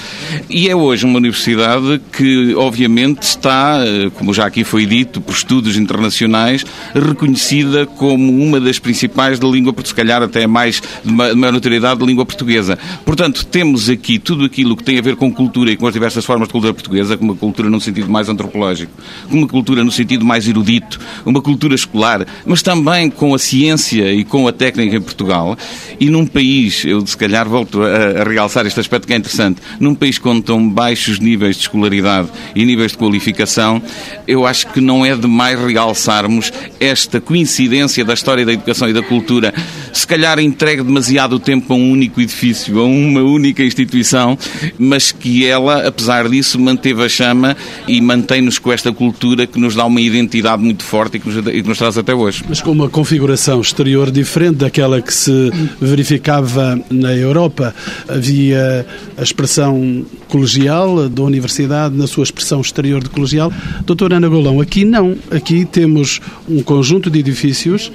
[0.48, 5.34] E é hoje uma Universidade que, obviamente, está, eh, como já aqui foi dito, por
[5.34, 11.52] estudos internacionais, reconhecida como uma das principais da língua, se calhar até mais de maior
[11.52, 12.78] notoriedade da língua portuguesa.
[13.04, 16.24] Portanto, temos aqui tudo aquilo que tem a ver com cultura e com as diversas
[16.24, 18.92] formas de cultura portuguesa, como uma cultura no sentido mais antropológico,
[19.28, 24.12] como uma cultura no sentido mais erudito, uma cultura escolar, mas também com a ciência
[24.12, 25.56] e com a técnica em Portugal.
[25.98, 29.60] E num país, eu se calhar volto a, a realçar este aspecto que é interessante,
[29.78, 33.82] num país com tão baixos níveis de escolaridade e níveis de qualificação,
[34.26, 39.02] eu acho que não é demais realçarmos esta coincidência da história da educação e da
[39.02, 39.52] cultura,
[39.92, 44.38] se calhar entregue demasiado tempo a um único edifício, a uma única instituição,
[44.78, 47.56] mas que ela, apesar disso, manteve a chama
[47.86, 51.46] e mantém-nos com esta cultura que nos dá uma identidade muito forte e que nos,
[51.46, 52.44] e que nos traz até hoje.
[52.48, 55.50] Mas com uma configuração exterior diferente daquela que se
[55.80, 57.74] verificava na Europa,
[58.08, 63.52] havia a expressão colegial da universidade na sua expressão exterior de colegial.
[63.84, 65.16] Doutora Ana Golão, aqui não.
[65.30, 67.92] Aqui temos um conjunto de edifícios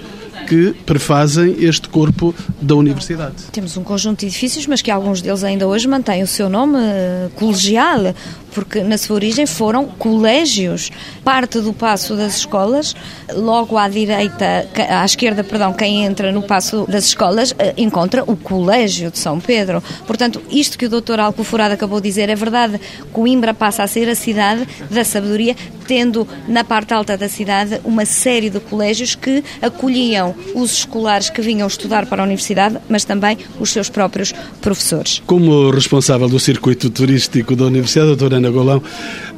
[0.48, 3.36] que prefazem este corpo da universidade.
[3.52, 6.76] Temos um conjunto de edifícios, mas que alguns deles ainda hoje mantêm o seu nome
[6.78, 8.16] uh, colegial,
[8.54, 10.90] porque na sua origem foram colégios.
[11.24, 12.96] Parte do passo das escolas,
[13.34, 18.36] logo à direita, à esquerda, perdão, quem entra no passo das escolas uh, encontra o
[18.36, 19.84] Colégio de São Pedro.
[20.06, 22.80] Portanto, isto que o doutor Alcoforado acabou de dizer é verdade.
[23.12, 25.56] Coimbra passa a ser a cidade da sabedoria,
[25.88, 31.42] tendo na parte alta da cidade uma série de colégios que acolhiam os escolares que
[31.42, 35.22] vinham estudar para a universidade, mas também os seus próprios professores.
[35.26, 38.82] Como responsável do circuito turístico da Universidade, doutora Ana Golão,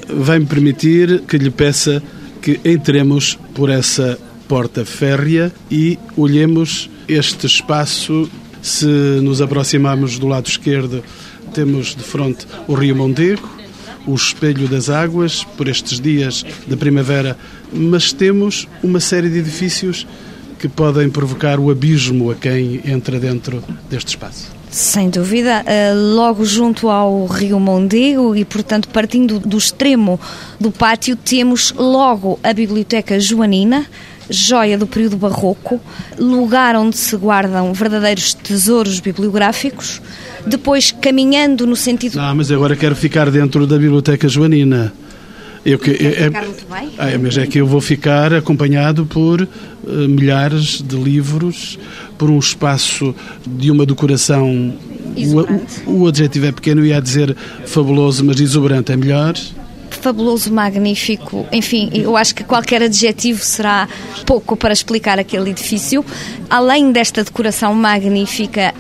[0.07, 2.01] vai-me permitir que lhe peça
[2.41, 8.29] que entremos por essa porta férrea e olhemos este espaço.
[8.61, 11.03] Se nos aproximarmos do lado esquerdo,
[11.53, 13.49] temos de frente o Rio Mondego,
[14.05, 17.35] o espelho das águas por estes dias da primavera,
[17.73, 20.07] mas temos uma série de edifícios
[20.59, 24.60] que podem provocar o abismo a quem entra dentro deste espaço.
[24.71, 30.17] Sem dúvida, eh, logo junto ao Rio Mondego e, portanto, partindo do extremo
[30.57, 33.85] do pátio, temos logo a Biblioteca Joanina,
[34.29, 35.77] joia do período barroco,
[36.17, 40.01] lugar onde se guardam verdadeiros tesouros bibliográficos.
[40.47, 42.17] Depois, caminhando no sentido.
[42.17, 44.93] Ah, mas agora quero ficar dentro da Biblioteca Joanina.
[45.63, 46.91] Eu que, é, ficar muito bem?
[46.97, 49.47] É, mas é que eu vou ficar acompanhado por uh,
[50.09, 51.77] milhares de livros,
[52.17, 53.13] por um espaço
[53.45, 54.73] de uma decoração.
[55.15, 59.35] O, o, o adjetivo é pequeno e ia dizer fabuloso, mas exuberante é melhor
[60.01, 63.87] fabuloso, magnífico, enfim, eu acho que qualquer adjetivo será
[64.25, 66.03] pouco para explicar aquele edifício.
[66.49, 68.73] Além desta decoração magnífica,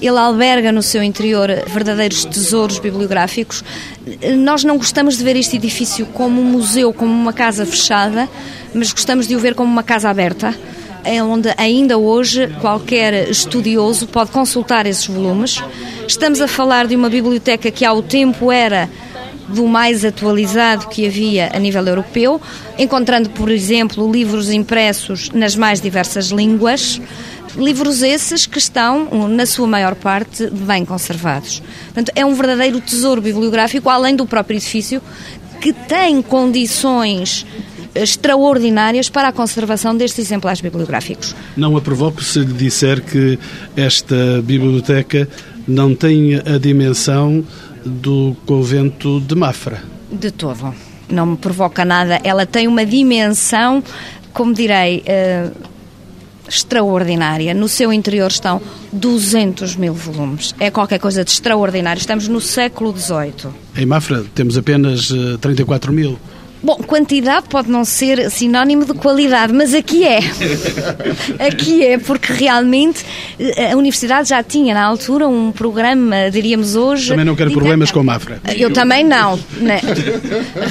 [0.00, 3.64] ele alberga no seu interior verdadeiros tesouros bibliográficos.
[4.38, 8.28] Nós não gostamos de ver este edifício como um museu, como uma casa fechada,
[8.74, 10.54] mas gostamos de o ver como uma casa aberta,
[11.04, 15.62] é onde ainda hoje qualquer estudioso pode consultar esses volumes.
[16.06, 18.88] Estamos a falar de uma biblioteca que ao tempo era
[19.48, 22.40] do mais atualizado que havia a nível europeu,
[22.78, 27.00] encontrando, por exemplo, livros impressos nas mais diversas línguas.
[27.56, 31.62] Livros esses que estão, na sua maior parte, bem conservados.
[31.86, 35.02] Portanto, é um verdadeiro tesouro bibliográfico, além do próprio edifício,
[35.60, 37.46] que tem condições
[37.94, 41.34] extraordinárias para a conservação destes exemplares bibliográficos.
[41.56, 43.38] Não a provoco se lhe disser que
[43.76, 45.28] esta biblioteca
[45.66, 47.44] não tem a dimensão
[47.84, 49.82] do convento de Mafra.
[50.10, 50.74] De todo.
[51.08, 52.20] Não me provoca nada.
[52.22, 53.82] Ela tem uma dimensão,
[54.32, 55.50] como direi, uh,
[56.48, 57.54] extraordinária.
[57.54, 58.60] No seu interior estão
[58.92, 60.54] 200 mil volumes.
[60.58, 62.00] É qualquer coisa de extraordinário.
[62.00, 63.52] Estamos no século XVIII.
[63.76, 66.18] Em Mafra temos apenas 34 eh, mil.
[66.60, 70.18] Bom, quantidade pode não ser sinónimo de qualidade, mas aqui é.
[71.46, 73.04] aqui é, porque realmente
[73.38, 77.10] eh, a Universidade já tinha na altura um programa, diríamos hoje.
[77.10, 78.40] Também não quero problemas com Mafra.
[78.56, 79.38] Eu também não.
[79.58, 79.80] Né?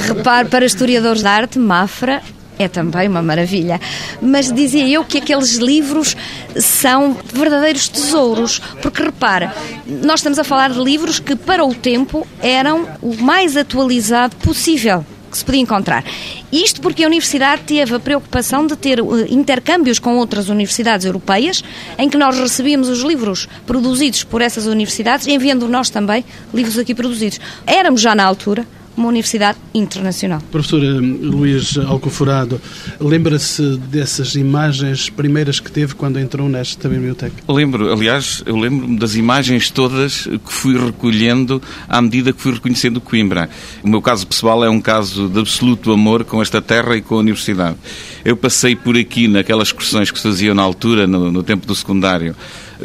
[0.08, 2.22] Repare, para historiadores de arte, Mafra
[2.60, 3.80] é também uma maravilha.
[4.22, 6.16] Mas dizia eu que aqueles livros
[6.56, 9.54] são verdadeiros tesouros, porque repara,
[9.86, 15.06] nós estamos a falar de livros que para o tempo eram o mais atualizado possível
[15.30, 16.04] que se podia encontrar.
[16.52, 21.62] Isto porque a Universidade teve a preocupação de ter uh, intercâmbios com outras universidades europeias,
[21.98, 26.96] em que nós recebíamos os livros produzidos por essas universidades, enviando nós também livros aqui
[26.96, 27.40] produzidos.
[27.66, 28.66] Éramos já na altura
[28.98, 30.42] uma universidade internacional.
[30.52, 32.60] Professor eh, Luís Alcoforado,
[33.00, 37.36] lembra-se dessas imagens primeiras que teve quando entrou nesta biblioteca?
[37.48, 43.00] Lembro, aliás, eu lembro-me das imagens todas que fui recolhendo à medida que fui reconhecendo
[43.00, 43.50] Coimbra.
[43.84, 47.16] O meu caso pessoal é um caso de absoluto amor com esta terra e com
[47.16, 47.78] a universidade.
[48.26, 51.76] Eu passei por aqui naquelas excursões que se faziam na altura, no, no tempo do
[51.76, 52.36] secundário,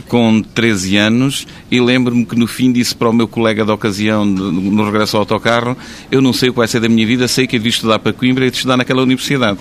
[0.08, 4.24] com 13 anos e lembro-me que no fim disse para o meu colega da ocasião,
[4.24, 5.76] no regresso ao autocarro,
[6.10, 7.98] eu não sei o que vai ser da minha vida, sei que é de estudar
[7.98, 9.58] para Coimbra e de estudar naquela universidade.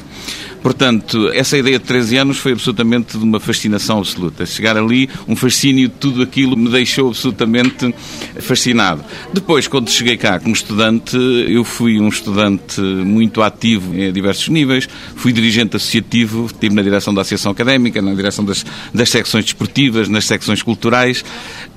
[0.62, 4.45] Portanto, essa ideia de 13 anos foi absolutamente de uma fascinação absoluta.
[4.45, 7.93] Chegar ali, um fascínio de tudo aquilo me deixou absolutamente
[8.39, 9.04] fascinado.
[9.34, 14.88] Depois, quando cheguei cá como estudante, eu fui um estudante muito ativo em diversos níveis,
[15.15, 20.08] fui dirigente associativo, estive na direção da Associação Académica, na direção das, das secções desportivas,
[20.08, 21.24] nas secções culturais,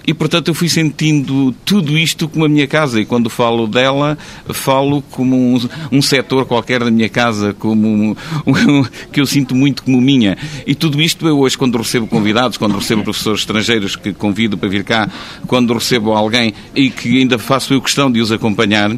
[0.07, 3.01] e, portanto, eu fui sentindo tudo isto como a minha casa.
[3.01, 4.19] E quando falo dela,
[4.51, 9.55] falo como um, um setor qualquer da minha casa, como um, um, que eu sinto
[9.55, 10.37] muito como minha.
[10.67, 14.69] E tudo isto eu hoje, quando recebo convidados, quando recebo professores estrangeiros que convido para
[14.69, 15.09] vir cá,
[15.47, 18.91] quando recebo alguém e que ainda faço eu questão de os acompanhar,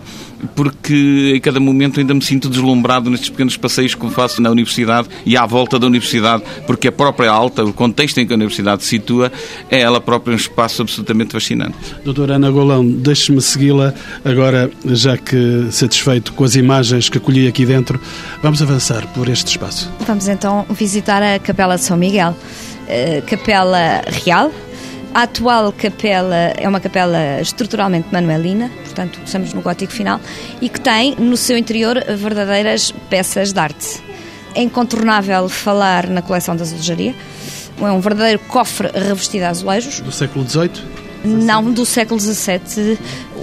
[0.54, 5.08] porque em cada momento ainda me sinto deslumbrado nestes pequenos passeios que faço na universidade
[5.24, 8.82] e à volta da universidade, porque a própria alta, o contexto em que a universidade
[8.82, 9.32] se situa,
[9.70, 10.95] é ela própria um espaço absolutamente
[11.30, 11.76] fascinante.
[12.04, 13.92] Doutora Ana Golão, deixe-me segui-la
[14.24, 18.00] agora, já que satisfeito com as imagens que acolhi aqui dentro,
[18.42, 19.90] vamos avançar por este espaço.
[20.06, 22.34] Vamos então visitar a Capela de São Miguel.
[22.86, 24.52] Uh, capela Real,
[25.12, 30.20] a atual capela é uma capela estruturalmente manuelina, portanto, estamos no gótico final,
[30.60, 34.00] e que tem no seu interior verdadeiras peças de arte.
[34.54, 37.14] É incontornável falar na coleção da azulejaria.
[37.78, 40.00] É um verdadeiro cofre revestido a azulejos.
[40.00, 40.70] Do século XVIII?
[41.24, 42.98] Não, do século XVII.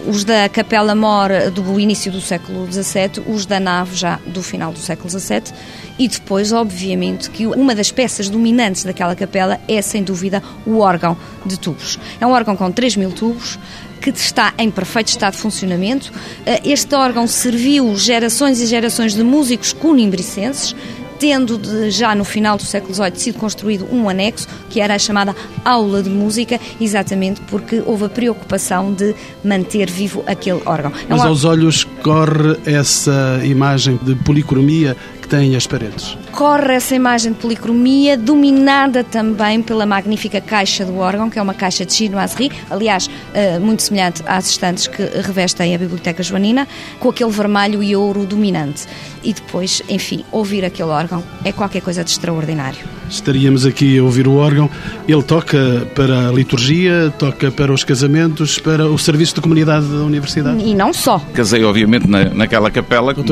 [0.08, 4.74] Os da Capela Mor do início do século XVII, os da nave já do final
[4.74, 5.54] do século XVII
[5.98, 11.16] e depois, obviamente, que uma das peças dominantes daquela capela é, sem dúvida, o órgão
[11.46, 12.00] de tubos.
[12.20, 13.58] É um órgão com 3 mil tubos
[14.02, 16.12] que está em perfeito estado de funcionamento.
[16.46, 20.76] Eh, este órgão serviu gerações e gerações de músicos cunimbricenses,
[21.24, 25.00] tendo de, já no final do século XVIII sido construído um anexo, que era a
[25.00, 25.34] chamada
[25.64, 30.92] aula de música, exatamente porque houve a preocupação de manter vivo aquele órgão.
[30.92, 36.96] É Mas aos olhos corre essa imagem de policromia que têm as paredes corre essa
[36.96, 41.94] imagem de policromia, dominada também pela magnífica caixa do órgão, que é uma caixa de
[41.94, 46.68] chinoiserie, aliás, eh, muito semelhante às estantes que revestem a Biblioteca Joanina,
[47.00, 48.86] com aquele vermelho e ouro dominante.
[49.24, 52.80] E depois, enfim, ouvir aquele órgão é qualquer coisa de extraordinário.
[53.10, 54.70] Estaríamos aqui a ouvir o órgão.
[55.08, 60.04] Ele toca para a liturgia, toca para os casamentos, para o serviço de comunidade da
[60.04, 60.64] universidade.
[60.64, 61.20] E não só.
[61.34, 63.28] Casei, obviamente, na, naquela capela, como,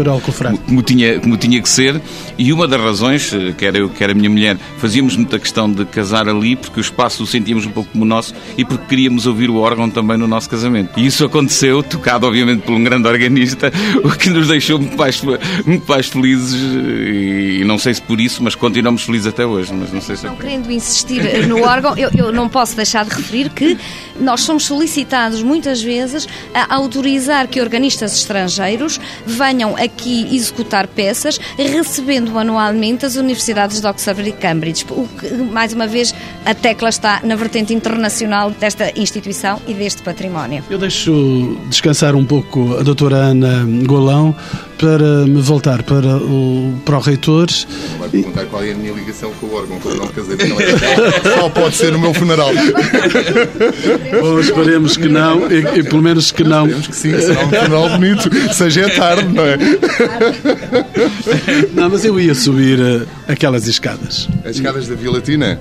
[0.67, 1.99] como, tinha, como tinha que ser,
[2.37, 5.85] e uma das razões, eh, quer eu, quer a minha mulher, fazíamos muita questão de
[5.85, 9.49] casar ali porque o espaço o sentíamos um pouco como nosso e porque queríamos ouvir
[9.49, 10.99] o órgão também no nosso casamento.
[10.99, 13.71] E isso aconteceu, tocado obviamente por um grande organista,
[14.03, 15.21] o que nos deixou muito mais,
[15.65, 19.71] muito mais felizes e não sei se por isso, mas continuamos felizes até hoje.
[19.73, 23.15] Mas não sei se não querendo insistir no órgão, eu, eu não posso deixar de
[23.15, 23.77] referir que
[24.19, 32.37] nós somos solicitados muitas vezes a autorizar que organistas estrangeiros venham aqui executar peças, recebendo
[32.37, 34.85] anualmente as universidades de Oxford e Cambridge.
[34.89, 36.13] O que, mais uma vez,
[36.45, 40.63] a tecla está na vertente internacional desta instituição e deste património.
[40.69, 44.35] Eu deixo descansar um pouco a doutora Ana Golão
[44.81, 47.47] para me voltar para o, para o reitor.
[47.99, 50.37] Vai perguntar qual é a minha ligação com o órgão, porque eu não casei
[51.37, 52.49] Só pode ser no meu funeral.
[54.19, 56.65] Bom, esperemos que não, e, e pelo menos que não.
[56.65, 59.57] Esperemos que sim, será um funeral bonito, seja é tarde, não é?
[61.73, 64.27] Não, mas eu ia subir uh, aquelas escadas.
[64.43, 65.59] As escadas da Via Latina?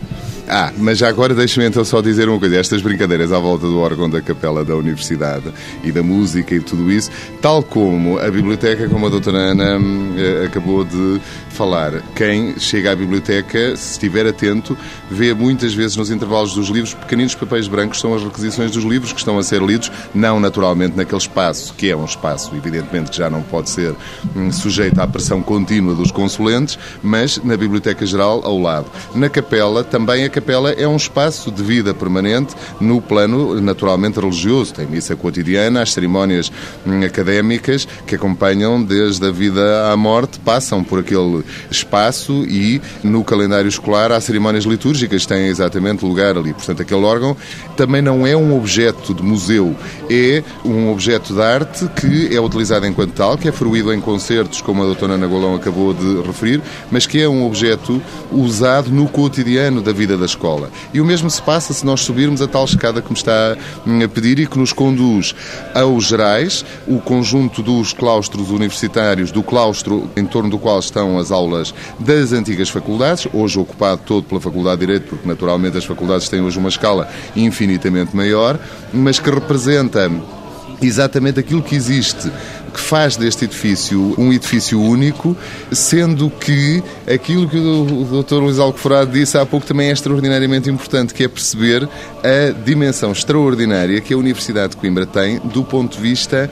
[0.53, 2.57] Ah, mas já agora deixa-me então só dizer uma coisa.
[2.57, 5.45] Estas brincadeiras à volta do órgão da capela da universidade
[5.85, 7.09] e da música e tudo isso,
[7.41, 9.79] tal como a biblioteca, como a doutora Ana
[10.17, 11.21] eh, acabou de
[11.51, 14.77] falar, quem chega à biblioteca, se estiver atento,
[15.09, 19.13] vê muitas vezes nos intervalos dos livros pequeninos papéis brancos, são as requisições dos livros
[19.13, 23.19] que estão a ser lidos, não naturalmente naquele espaço, que é um espaço, evidentemente, que
[23.19, 23.95] já não pode ser
[24.35, 28.87] hum, sujeito à pressão contínua dos consulentes, mas na Biblioteca Geral ao lado.
[29.15, 30.40] Na capela, também a capela
[30.77, 34.75] é um espaço de vida permanente no plano naturalmente religioso.
[34.75, 36.51] Tem missa cotidiana, as cerimónias
[36.87, 43.25] hum, académicas que acompanham desde a vida à morte, passam por aquele espaço e no
[43.25, 46.53] calendário escolar há cerimónias litúrgicas que têm exatamente lugar ali.
[46.53, 47.37] Portanto, aquele órgão
[47.77, 49.77] também não é um objeto de museu,
[50.09, 54.61] é um objeto de arte que é utilizado enquanto tal, que é fruído em concertos,
[54.61, 56.61] como a doutora Ana Golão acabou de referir,
[56.91, 60.71] mas que é um objeto usado no cotidiano da vida da escola.
[60.93, 63.57] E o mesmo se passa se nós subirmos a tal escada que me está
[63.87, 65.35] hum, a pedir e que nos conduz
[65.75, 71.31] aos gerais, o conjunto dos claustros universitários, do claustro em torno do qual estão as
[71.31, 76.29] aulas das antigas faculdades, hoje ocupado todo pela Faculdade de Direito, porque naturalmente as faculdades
[76.29, 78.59] têm hoje uma escala infinitamente maior,
[78.93, 80.11] mas que representa
[80.83, 82.31] exatamente aquilo que existe
[82.71, 85.37] que faz deste edifício um edifício único,
[85.73, 88.37] sendo que aquilo que o Dr.
[88.37, 91.89] Luís Alcoforado disse há pouco também é extraordinariamente importante, que é perceber
[92.23, 96.51] a dimensão extraordinária que a Universidade de Coimbra tem do ponto de vista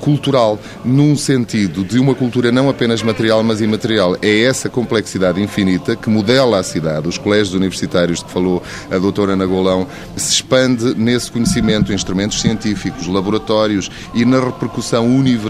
[0.00, 4.16] cultural, num sentido de uma cultura não apenas material, mas imaterial.
[4.20, 7.08] É essa complexidade infinita que modela a cidade.
[7.08, 9.86] Os colégios universitários que falou a doutora Ana Golão
[10.16, 15.47] se expande nesse conhecimento, instrumentos científicos, laboratórios e na repercussão universal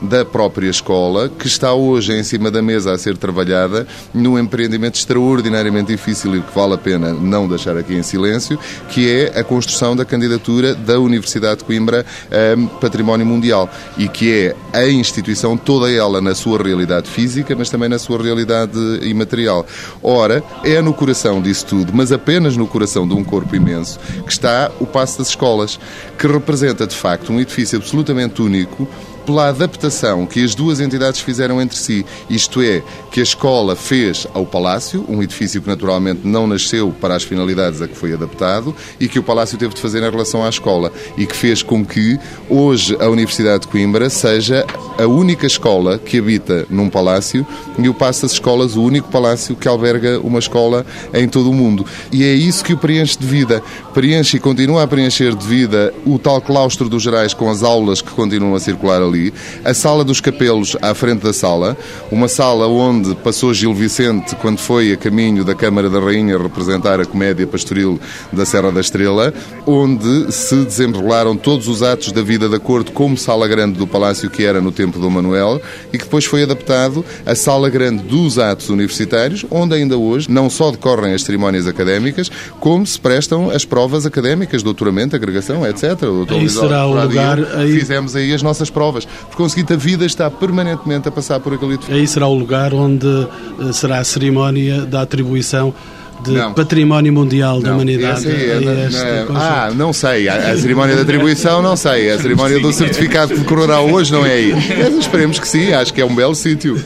[0.00, 4.96] da própria escola, que está hoje em cima da mesa a ser trabalhada num empreendimento
[4.96, 8.58] extraordinariamente difícil e que vale a pena não deixar aqui em silêncio,
[8.88, 14.32] que é a construção da candidatura da Universidade de Coimbra a Património Mundial e que
[14.32, 19.66] é a instituição toda ela na sua realidade física, mas também na sua realidade imaterial.
[20.02, 24.32] Ora, é no coração disso tudo, mas apenas no coração de um corpo imenso, que
[24.32, 25.78] está o Passo das Escolas,
[26.18, 28.88] que representa de facto um edifício absolutamente único
[29.30, 32.04] pela adaptação que as duas entidades fizeram entre si.
[32.28, 37.14] Isto é, que a escola fez ao Palácio, um edifício que naturalmente não nasceu para
[37.14, 40.44] as finalidades a que foi adaptado, e que o Palácio teve de fazer em relação
[40.44, 42.18] à escola, e que fez com que
[42.48, 44.66] hoje a Universidade de Coimbra seja
[44.98, 47.46] a única escola que habita num palácio
[47.78, 51.54] e o Passo das Escolas, o único palácio que alberga uma escola em todo o
[51.54, 51.86] mundo.
[52.10, 53.62] E é isso que o preenche de vida.
[53.94, 58.02] Preenche e continua a preencher de vida o tal claustro dos gerais com as aulas
[58.02, 59.19] que continuam a circular ali,
[59.64, 61.76] a sala dos capelos à frente da sala,
[62.10, 67.00] uma sala onde passou Gil Vicente quando foi a caminho da Câmara da Rainha representar
[67.00, 68.00] a comédia pastoril
[68.32, 69.32] da Serra da Estrela,
[69.66, 74.30] onde se desenrolaram todos os atos da vida da corte como sala grande do palácio
[74.30, 75.60] que era no tempo do Manuel
[75.92, 80.48] e que depois foi adaptado à sala grande dos atos universitários, onde ainda hoje não
[80.48, 86.02] só decorrem as cerimónias académicas, como se prestam as provas académicas, doutoramento, agregação, etc.
[86.02, 87.38] O aí será o lugar...
[87.54, 87.80] Aí...
[87.80, 88.99] Fizemos aí as nossas provas.
[89.04, 93.06] Por conseguinte, a vida está permanentemente a passar por aquele Aí será o lugar onde
[93.06, 95.74] eh, será a cerimónia da atribuição
[96.22, 96.52] de não.
[96.52, 97.62] património mundial não.
[97.62, 98.28] da humanidade.
[98.28, 100.28] É, na, na, ah, não sei.
[100.28, 102.10] A, a, cerimónia de atribuição, não sei.
[102.10, 104.52] A cerimónia do certificado que decorará hoje não é aí.
[104.52, 106.82] Mas esperemos que sim, acho que é um belo sítio.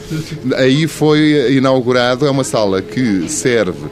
[0.57, 3.87] Aí foi inaugurado, é uma sala que serve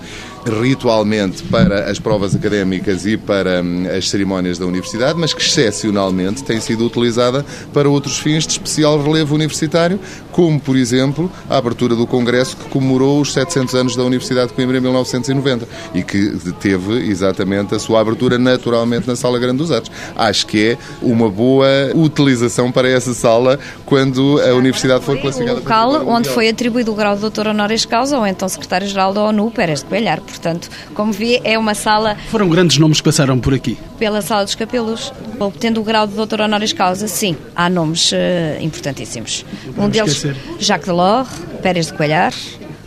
[0.47, 6.43] ritualmente para as provas académicas e para hum, as cerimónias da universidade, mas que excepcionalmente
[6.43, 11.95] tem sido utilizada para outros fins de especial relevo universitário, como, por exemplo, a abertura
[11.95, 16.33] do Congresso que comemorou os 700 anos da Universidade de Coimbra em 1990 e que
[16.61, 19.91] teve exatamente a sua abertura naturalmente na Sala Grande dos Atos.
[20.17, 25.59] Acho que é uma boa utilização para essa sala quando a universidade for classificada.
[25.59, 29.23] O local onde foi atribuído o grau de doutor honoris causa ou então secretário-geral da
[29.23, 30.21] ONU, Pérez de Coelhar.
[30.33, 32.17] Portanto, como vê, é uma sala...
[32.31, 33.77] Foram grandes nomes que passaram por aqui?
[33.99, 38.17] Pela Sala dos Capelos, obtendo o grau de doutor honoris causa, sim, há nomes uh,
[38.63, 39.45] importantíssimos.
[39.77, 40.37] Um deles, esquecer.
[40.59, 41.29] Jacques Delors,
[41.63, 42.33] Pérez de Coelhar,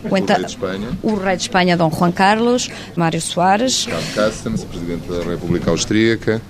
[0.02, 0.88] o, rei de Espanha.
[1.02, 3.86] o rei de Espanha, Dom Juan Carlos, Mário Soares.
[3.86, 6.42] Carlos Castens, presidente da República Austríaca.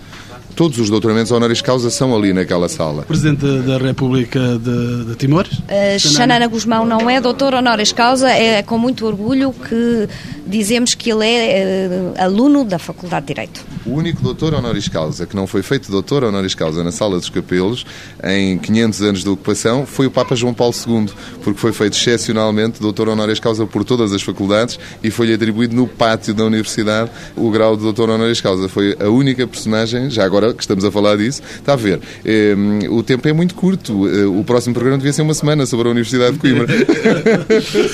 [0.56, 3.02] Todos os doutoramentos honoris causa são ali naquela sala.
[3.02, 5.46] Presidente da República de, de Timor?
[5.46, 10.08] Uh, Xanana Guzmão não é doutor honoris causa, é com muito orgulho que
[10.46, 13.66] dizemos que ele é uh, aluno da Faculdade de Direito.
[13.84, 17.28] O único doutor honoris causa que não foi feito doutor honoris causa na Sala dos
[17.28, 17.84] Capelos
[18.24, 21.06] em 500 anos de ocupação foi o Papa João Paulo II,
[21.44, 25.86] porque foi feito excepcionalmente doutor honoris causa por todas as faculdades e foi-lhe atribuído no
[25.86, 28.70] pátio da Universidade o grau de doutor honoris causa.
[28.70, 32.54] Foi a única personagem, já agora que estamos a falar disso, está a ver, eh,
[32.90, 34.08] o tempo é muito curto.
[34.08, 36.66] Eh, o próximo programa devia ser uma semana sobre a Universidade de Coimbra.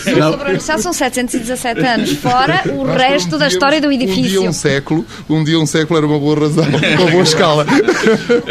[0.04, 4.40] sobre a Universidade são 717 anos, fora o Nós resto da história do edifício.
[4.40, 7.66] Um dia um século, um dia um século era uma boa razão, uma boa escala.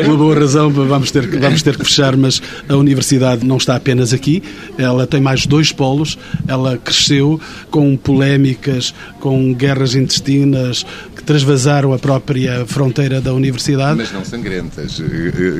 [0.06, 3.76] uma boa razão, vamos ter, que, vamos ter que fechar, mas a universidade não está
[3.76, 4.43] apenas aqui,
[4.78, 7.39] ela tem mais dois polos, ela cresceu
[7.70, 10.86] com polémicas, com guerras intestinas
[11.22, 13.98] que transvasaram a própria fronteira da universidade.
[13.98, 15.00] Mas não sangrentas,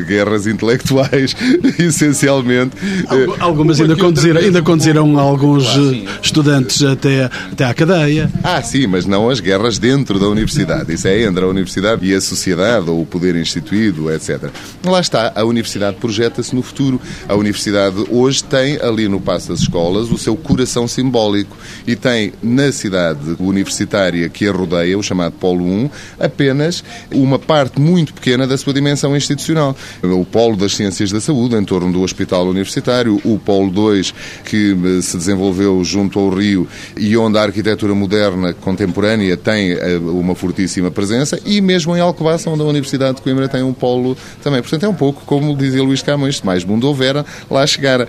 [0.08, 1.36] guerras intelectuais,
[1.78, 2.76] essencialmente.
[3.40, 5.66] Algumas ainda conduziram, ainda conduziram alguns
[6.22, 8.30] estudantes até, até à cadeia.
[8.44, 10.94] Ah, sim, mas não as guerras dentro da universidade.
[10.94, 14.50] Isso é entre a universidade e a sociedade, ou o poder instituído, etc.
[14.84, 17.00] Lá está, a universidade projeta-se no futuro.
[17.30, 21.56] A universidade hoje tem ali no Passo das Escolas o seu coração simbólico
[21.86, 25.90] e tem na cidade universitária que a rodeia, o chamado Polo 1,
[26.20, 29.76] apenas uma parte muito pequena da sua dimensão institucional.
[30.04, 34.14] O Polo das Ciências da Saúde, em torno do Hospital Universitário, o Polo 2,
[34.46, 40.36] que se desenvolveu junto ao Rio e onde a arquitetura moderna, contemporânea, tem eh, uma
[40.36, 44.62] fortíssima presença e mesmo em Alcobaça, onde a Universidade de Coimbra tem um polo também.
[44.62, 48.08] Portanto, é um pouco como dizia Luís Camões, mais mundo houvera, lá chegara.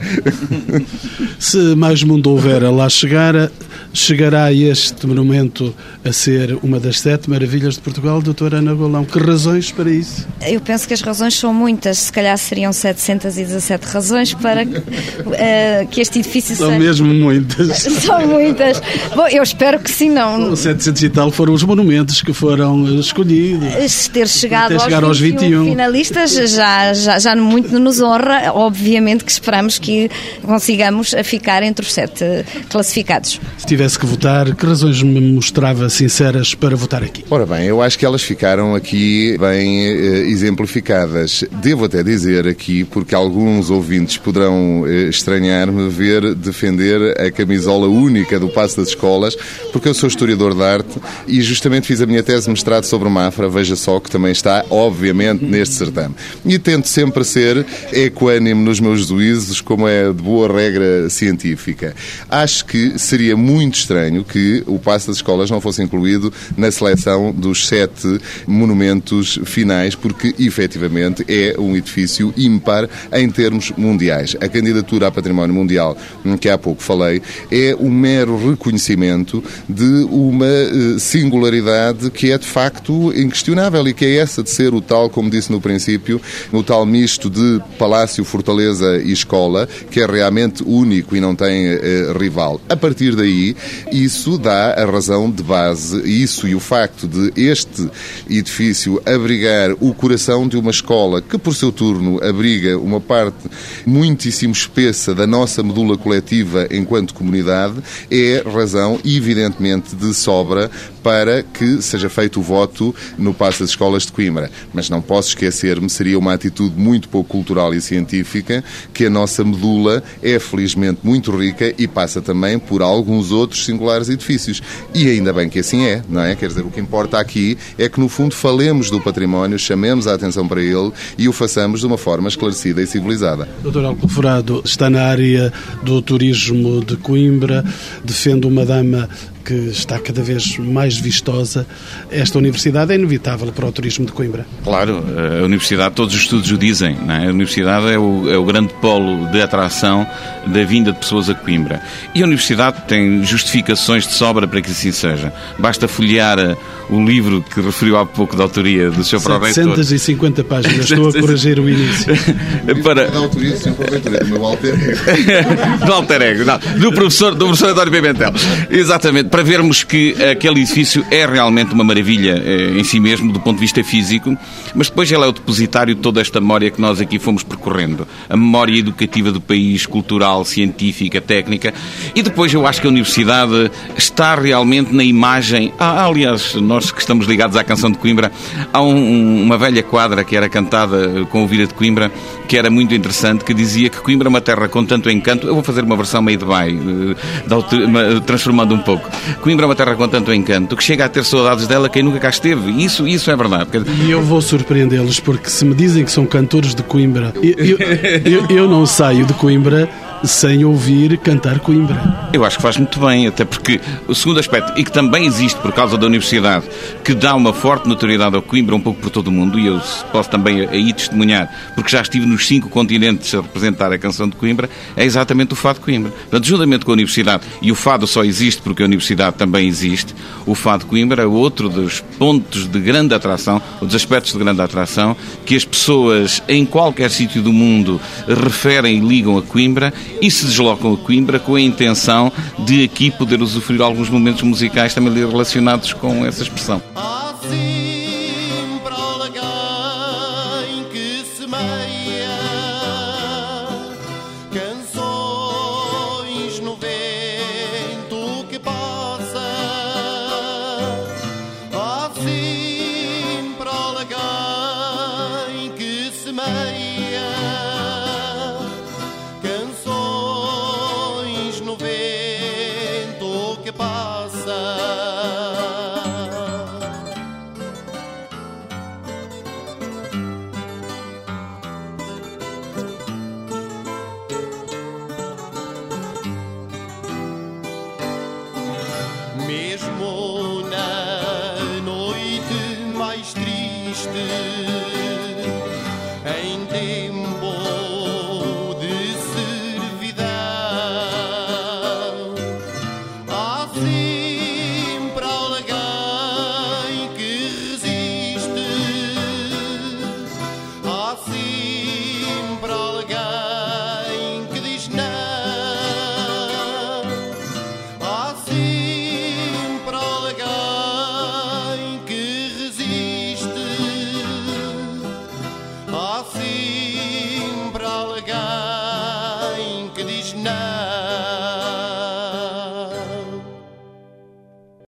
[1.39, 3.51] Se mais mundo houvera, lá chegara,
[3.93, 5.75] chegará este monumento
[6.05, 9.05] a ser uma das sete maravilhas de Portugal, doutora Ana Golão.
[9.05, 10.29] Que razões para isso?
[10.47, 16.01] Eu penso que as razões são muitas, se calhar seriam 717 razões para uh, que
[16.01, 16.79] este edifício São seja...
[16.79, 17.79] mesmo muitas.
[18.05, 18.83] São muitas.
[19.17, 20.55] Bom, eu espero que sim, não.
[20.55, 24.09] 700 e tal foram os monumentos que foram escolhidos.
[24.09, 28.53] Ter chegado aos, chegar aos 21, 21 finalistas já, já, já muito nos honra.
[28.55, 30.11] Obviamente que esperamos que
[30.43, 32.25] consigamos ficar entre os sete
[32.69, 33.41] classificados.
[33.57, 37.22] Se tivesse que votar, que razões me mostrava sinceras para votar aqui?
[37.31, 41.45] Ora bem, eu acho que elas ficaram aqui bem eh, exemplificadas.
[41.63, 48.39] Devo até dizer aqui, porque alguns ouvintes poderão eh, estranhar-me ver defender a camisola única
[48.39, 49.35] do Passo das Escolas,
[49.73, 53.09] porque eu sou historiador de arte e justamente fiz a minha tese de mestrado sobre
[53.09, 56.15] Mafra, veja só, que também está, obviamente, neste certame.
[56.45, 61.95] E tento sempre ser equânime nos meus juízos, como é de boa regra científica.
[62.29, 67.12] Acho que seria muito estranho que o passo das escolas não fosse incluído na seleção
[67.13, 74.37] questão dos sete monumentos finais, porque efetivamente é um edifício ímpar em termos mundiais.
[74.41, 75.97] A candidatura a Património Mundial,
[76.41, 82.47] que há pouco falei, é um mero reconhecimento de uma eh, singularidade que é de
[82.47, 86.21] facto inquestionável e que é essa de ser o tal, como disse no princípio,
[86.53, 91.67] o tal misto de palácio, fortaleza e escola, que é realmente único e não tem
[91.67, 92.61] eh, rival.
[92.69, 93.55] A partir daí,
[93.91, 97.89] isso dá a razão de base, isso e o facto de este
[98.29, 103.49] edifício abrigar o coração de uma escola que, por seu turno, abriga uma parte
[103.87, 107.75] muitíssimo espessa da nossa medula coletiva enquanto comunidade,
[108.11, 110.71] é razão, evidentemente, de sobra
[111.03, 114.51] para que seja feito o voto no Passo das Escolas de Coimbra.
[114.73, 119.45] Mas não posso esquecer-me, seria uma atitude muito pouco cultural e científica, que a nossa
[119.45, 124.63] medula é felizmente muito rica e passa também por alguns outros singulares edifícios.
[124.95, 126.35] E ainda bem que assim é, não é?
[126.35, 130.15] Quer dizer, o que importa aqui é que, no fundo, falemos do património, chamemos a
[130.15, 133.49] atenção para ele e o façamos de uma forma esclarecida e civilizada.
[133.63, 137.65] Doutor Alcoforado está na área do turismo de Coimbra,
[138.05, 139.09] defende uma dama
[139.45, 141.67] que está cada vez mais vistosa,
[142.11, 144.47] esta universidade é inevitável para o turismo de Coimbra.
[144.65, 145.03] Claro,
[145.41, 147.27] a universidade, todos os estudos o dizem, é?
[147.27, 150.07] a universidade é o, é o, grande polo de atração
[150.47, 151.83] da vinda de pessoas a Coimbra.
[152.15, 155.33] E a universidade tem justificações de sobra para que assim seja.
[155.59, 156.57] Basta folhear eh,
[156.93, 161.13] o livro que referiu há pouco da autoria do seu próprio 750 páginas, estou a
[161.13, 162.15] corrigir o início.
[162.85, 163.11] para...
[163.11, 165.85] Da autoria do seu próprio do meu alter ego.
[165.87, 168.33] do alter ego, não, do professor, do professor António Pimentel.
[168.71, 173.41] Exatamente para vermos que aquele edifício é realmente uma maravilha eh, em si mesmo, do
[173.41, 174.37] ponto de vista físico,
[174.75, 178.07] mas depois ele é o depositário de toda esta memória que nós aqui fomos percorrendo.
[178.29, 181.73] A memória educativa do país, cultural, científica, técnica.
[182.15, 185.73] E depois eu acho que a universidade está realmente na imagem.
[185.79, 188.33] Ah, aliás, nós que estamos ligados à canção de Coimbra,
[188.73, 192.11] há um, uma velha quadra que era cantada com o Vira de Coimbra,
[192.49, 195.47] que era muito interessante, que dizia que Coimbra é uma terra com tanto encanto.
[195.47, 199.09] Eu vou fazer uma versão meio de vai, eh, transformando um pouco.
[199.41, 202.19] Coimbra é uma terra com tanto encanto que chega a ter saudades dela quem nunca
[202.19, 202.71] cá esteve.
[202.83, 203.71] Isso, isso é verdade.
[204.05, 207.79] E eu vou surpreendê-los porque se me dizem que são cantores de Coimbra, eu, eu,
[208.25, 209.89] eu, eu não saio de Coimbra
[210.25, 212.31] sem ouvir cantar Coimbra.
[212.33, 215.59] Eu acho que faz muito bem, até porque o segundo aspecto, e que também existe
[215.61, 216.67] por causa da universidade,
[217.05, 219.81] que dá uma forte notoriedade ao Coimbra um pouco por todo o mundo, e eu
[220.11, 224.37] posso também aí testemunhar, porque já estive nos cinco continentes a representar a canção de
[224.37, 226.11] Coimbra, é exatamente o fado Coimbra.
[226.11, 230.15] Portanto, juntamente com a universidade, e o fado só existe porque a universidade também existe,
[230.47, 234.61] o fado Coimbra é outro dos pontos de grande atração, ou dos aspectos de grande
[234.61, 240.31] atração, que as pessoas em qualquer sítio do mundo referem e ligam a Coimbra e
[240.31, 245.13] se deslocam a Coimbra com a intenção de aqui poder usufruir alguns momentos musicais também
[245.15, 246.83] relacionados com essa expressão.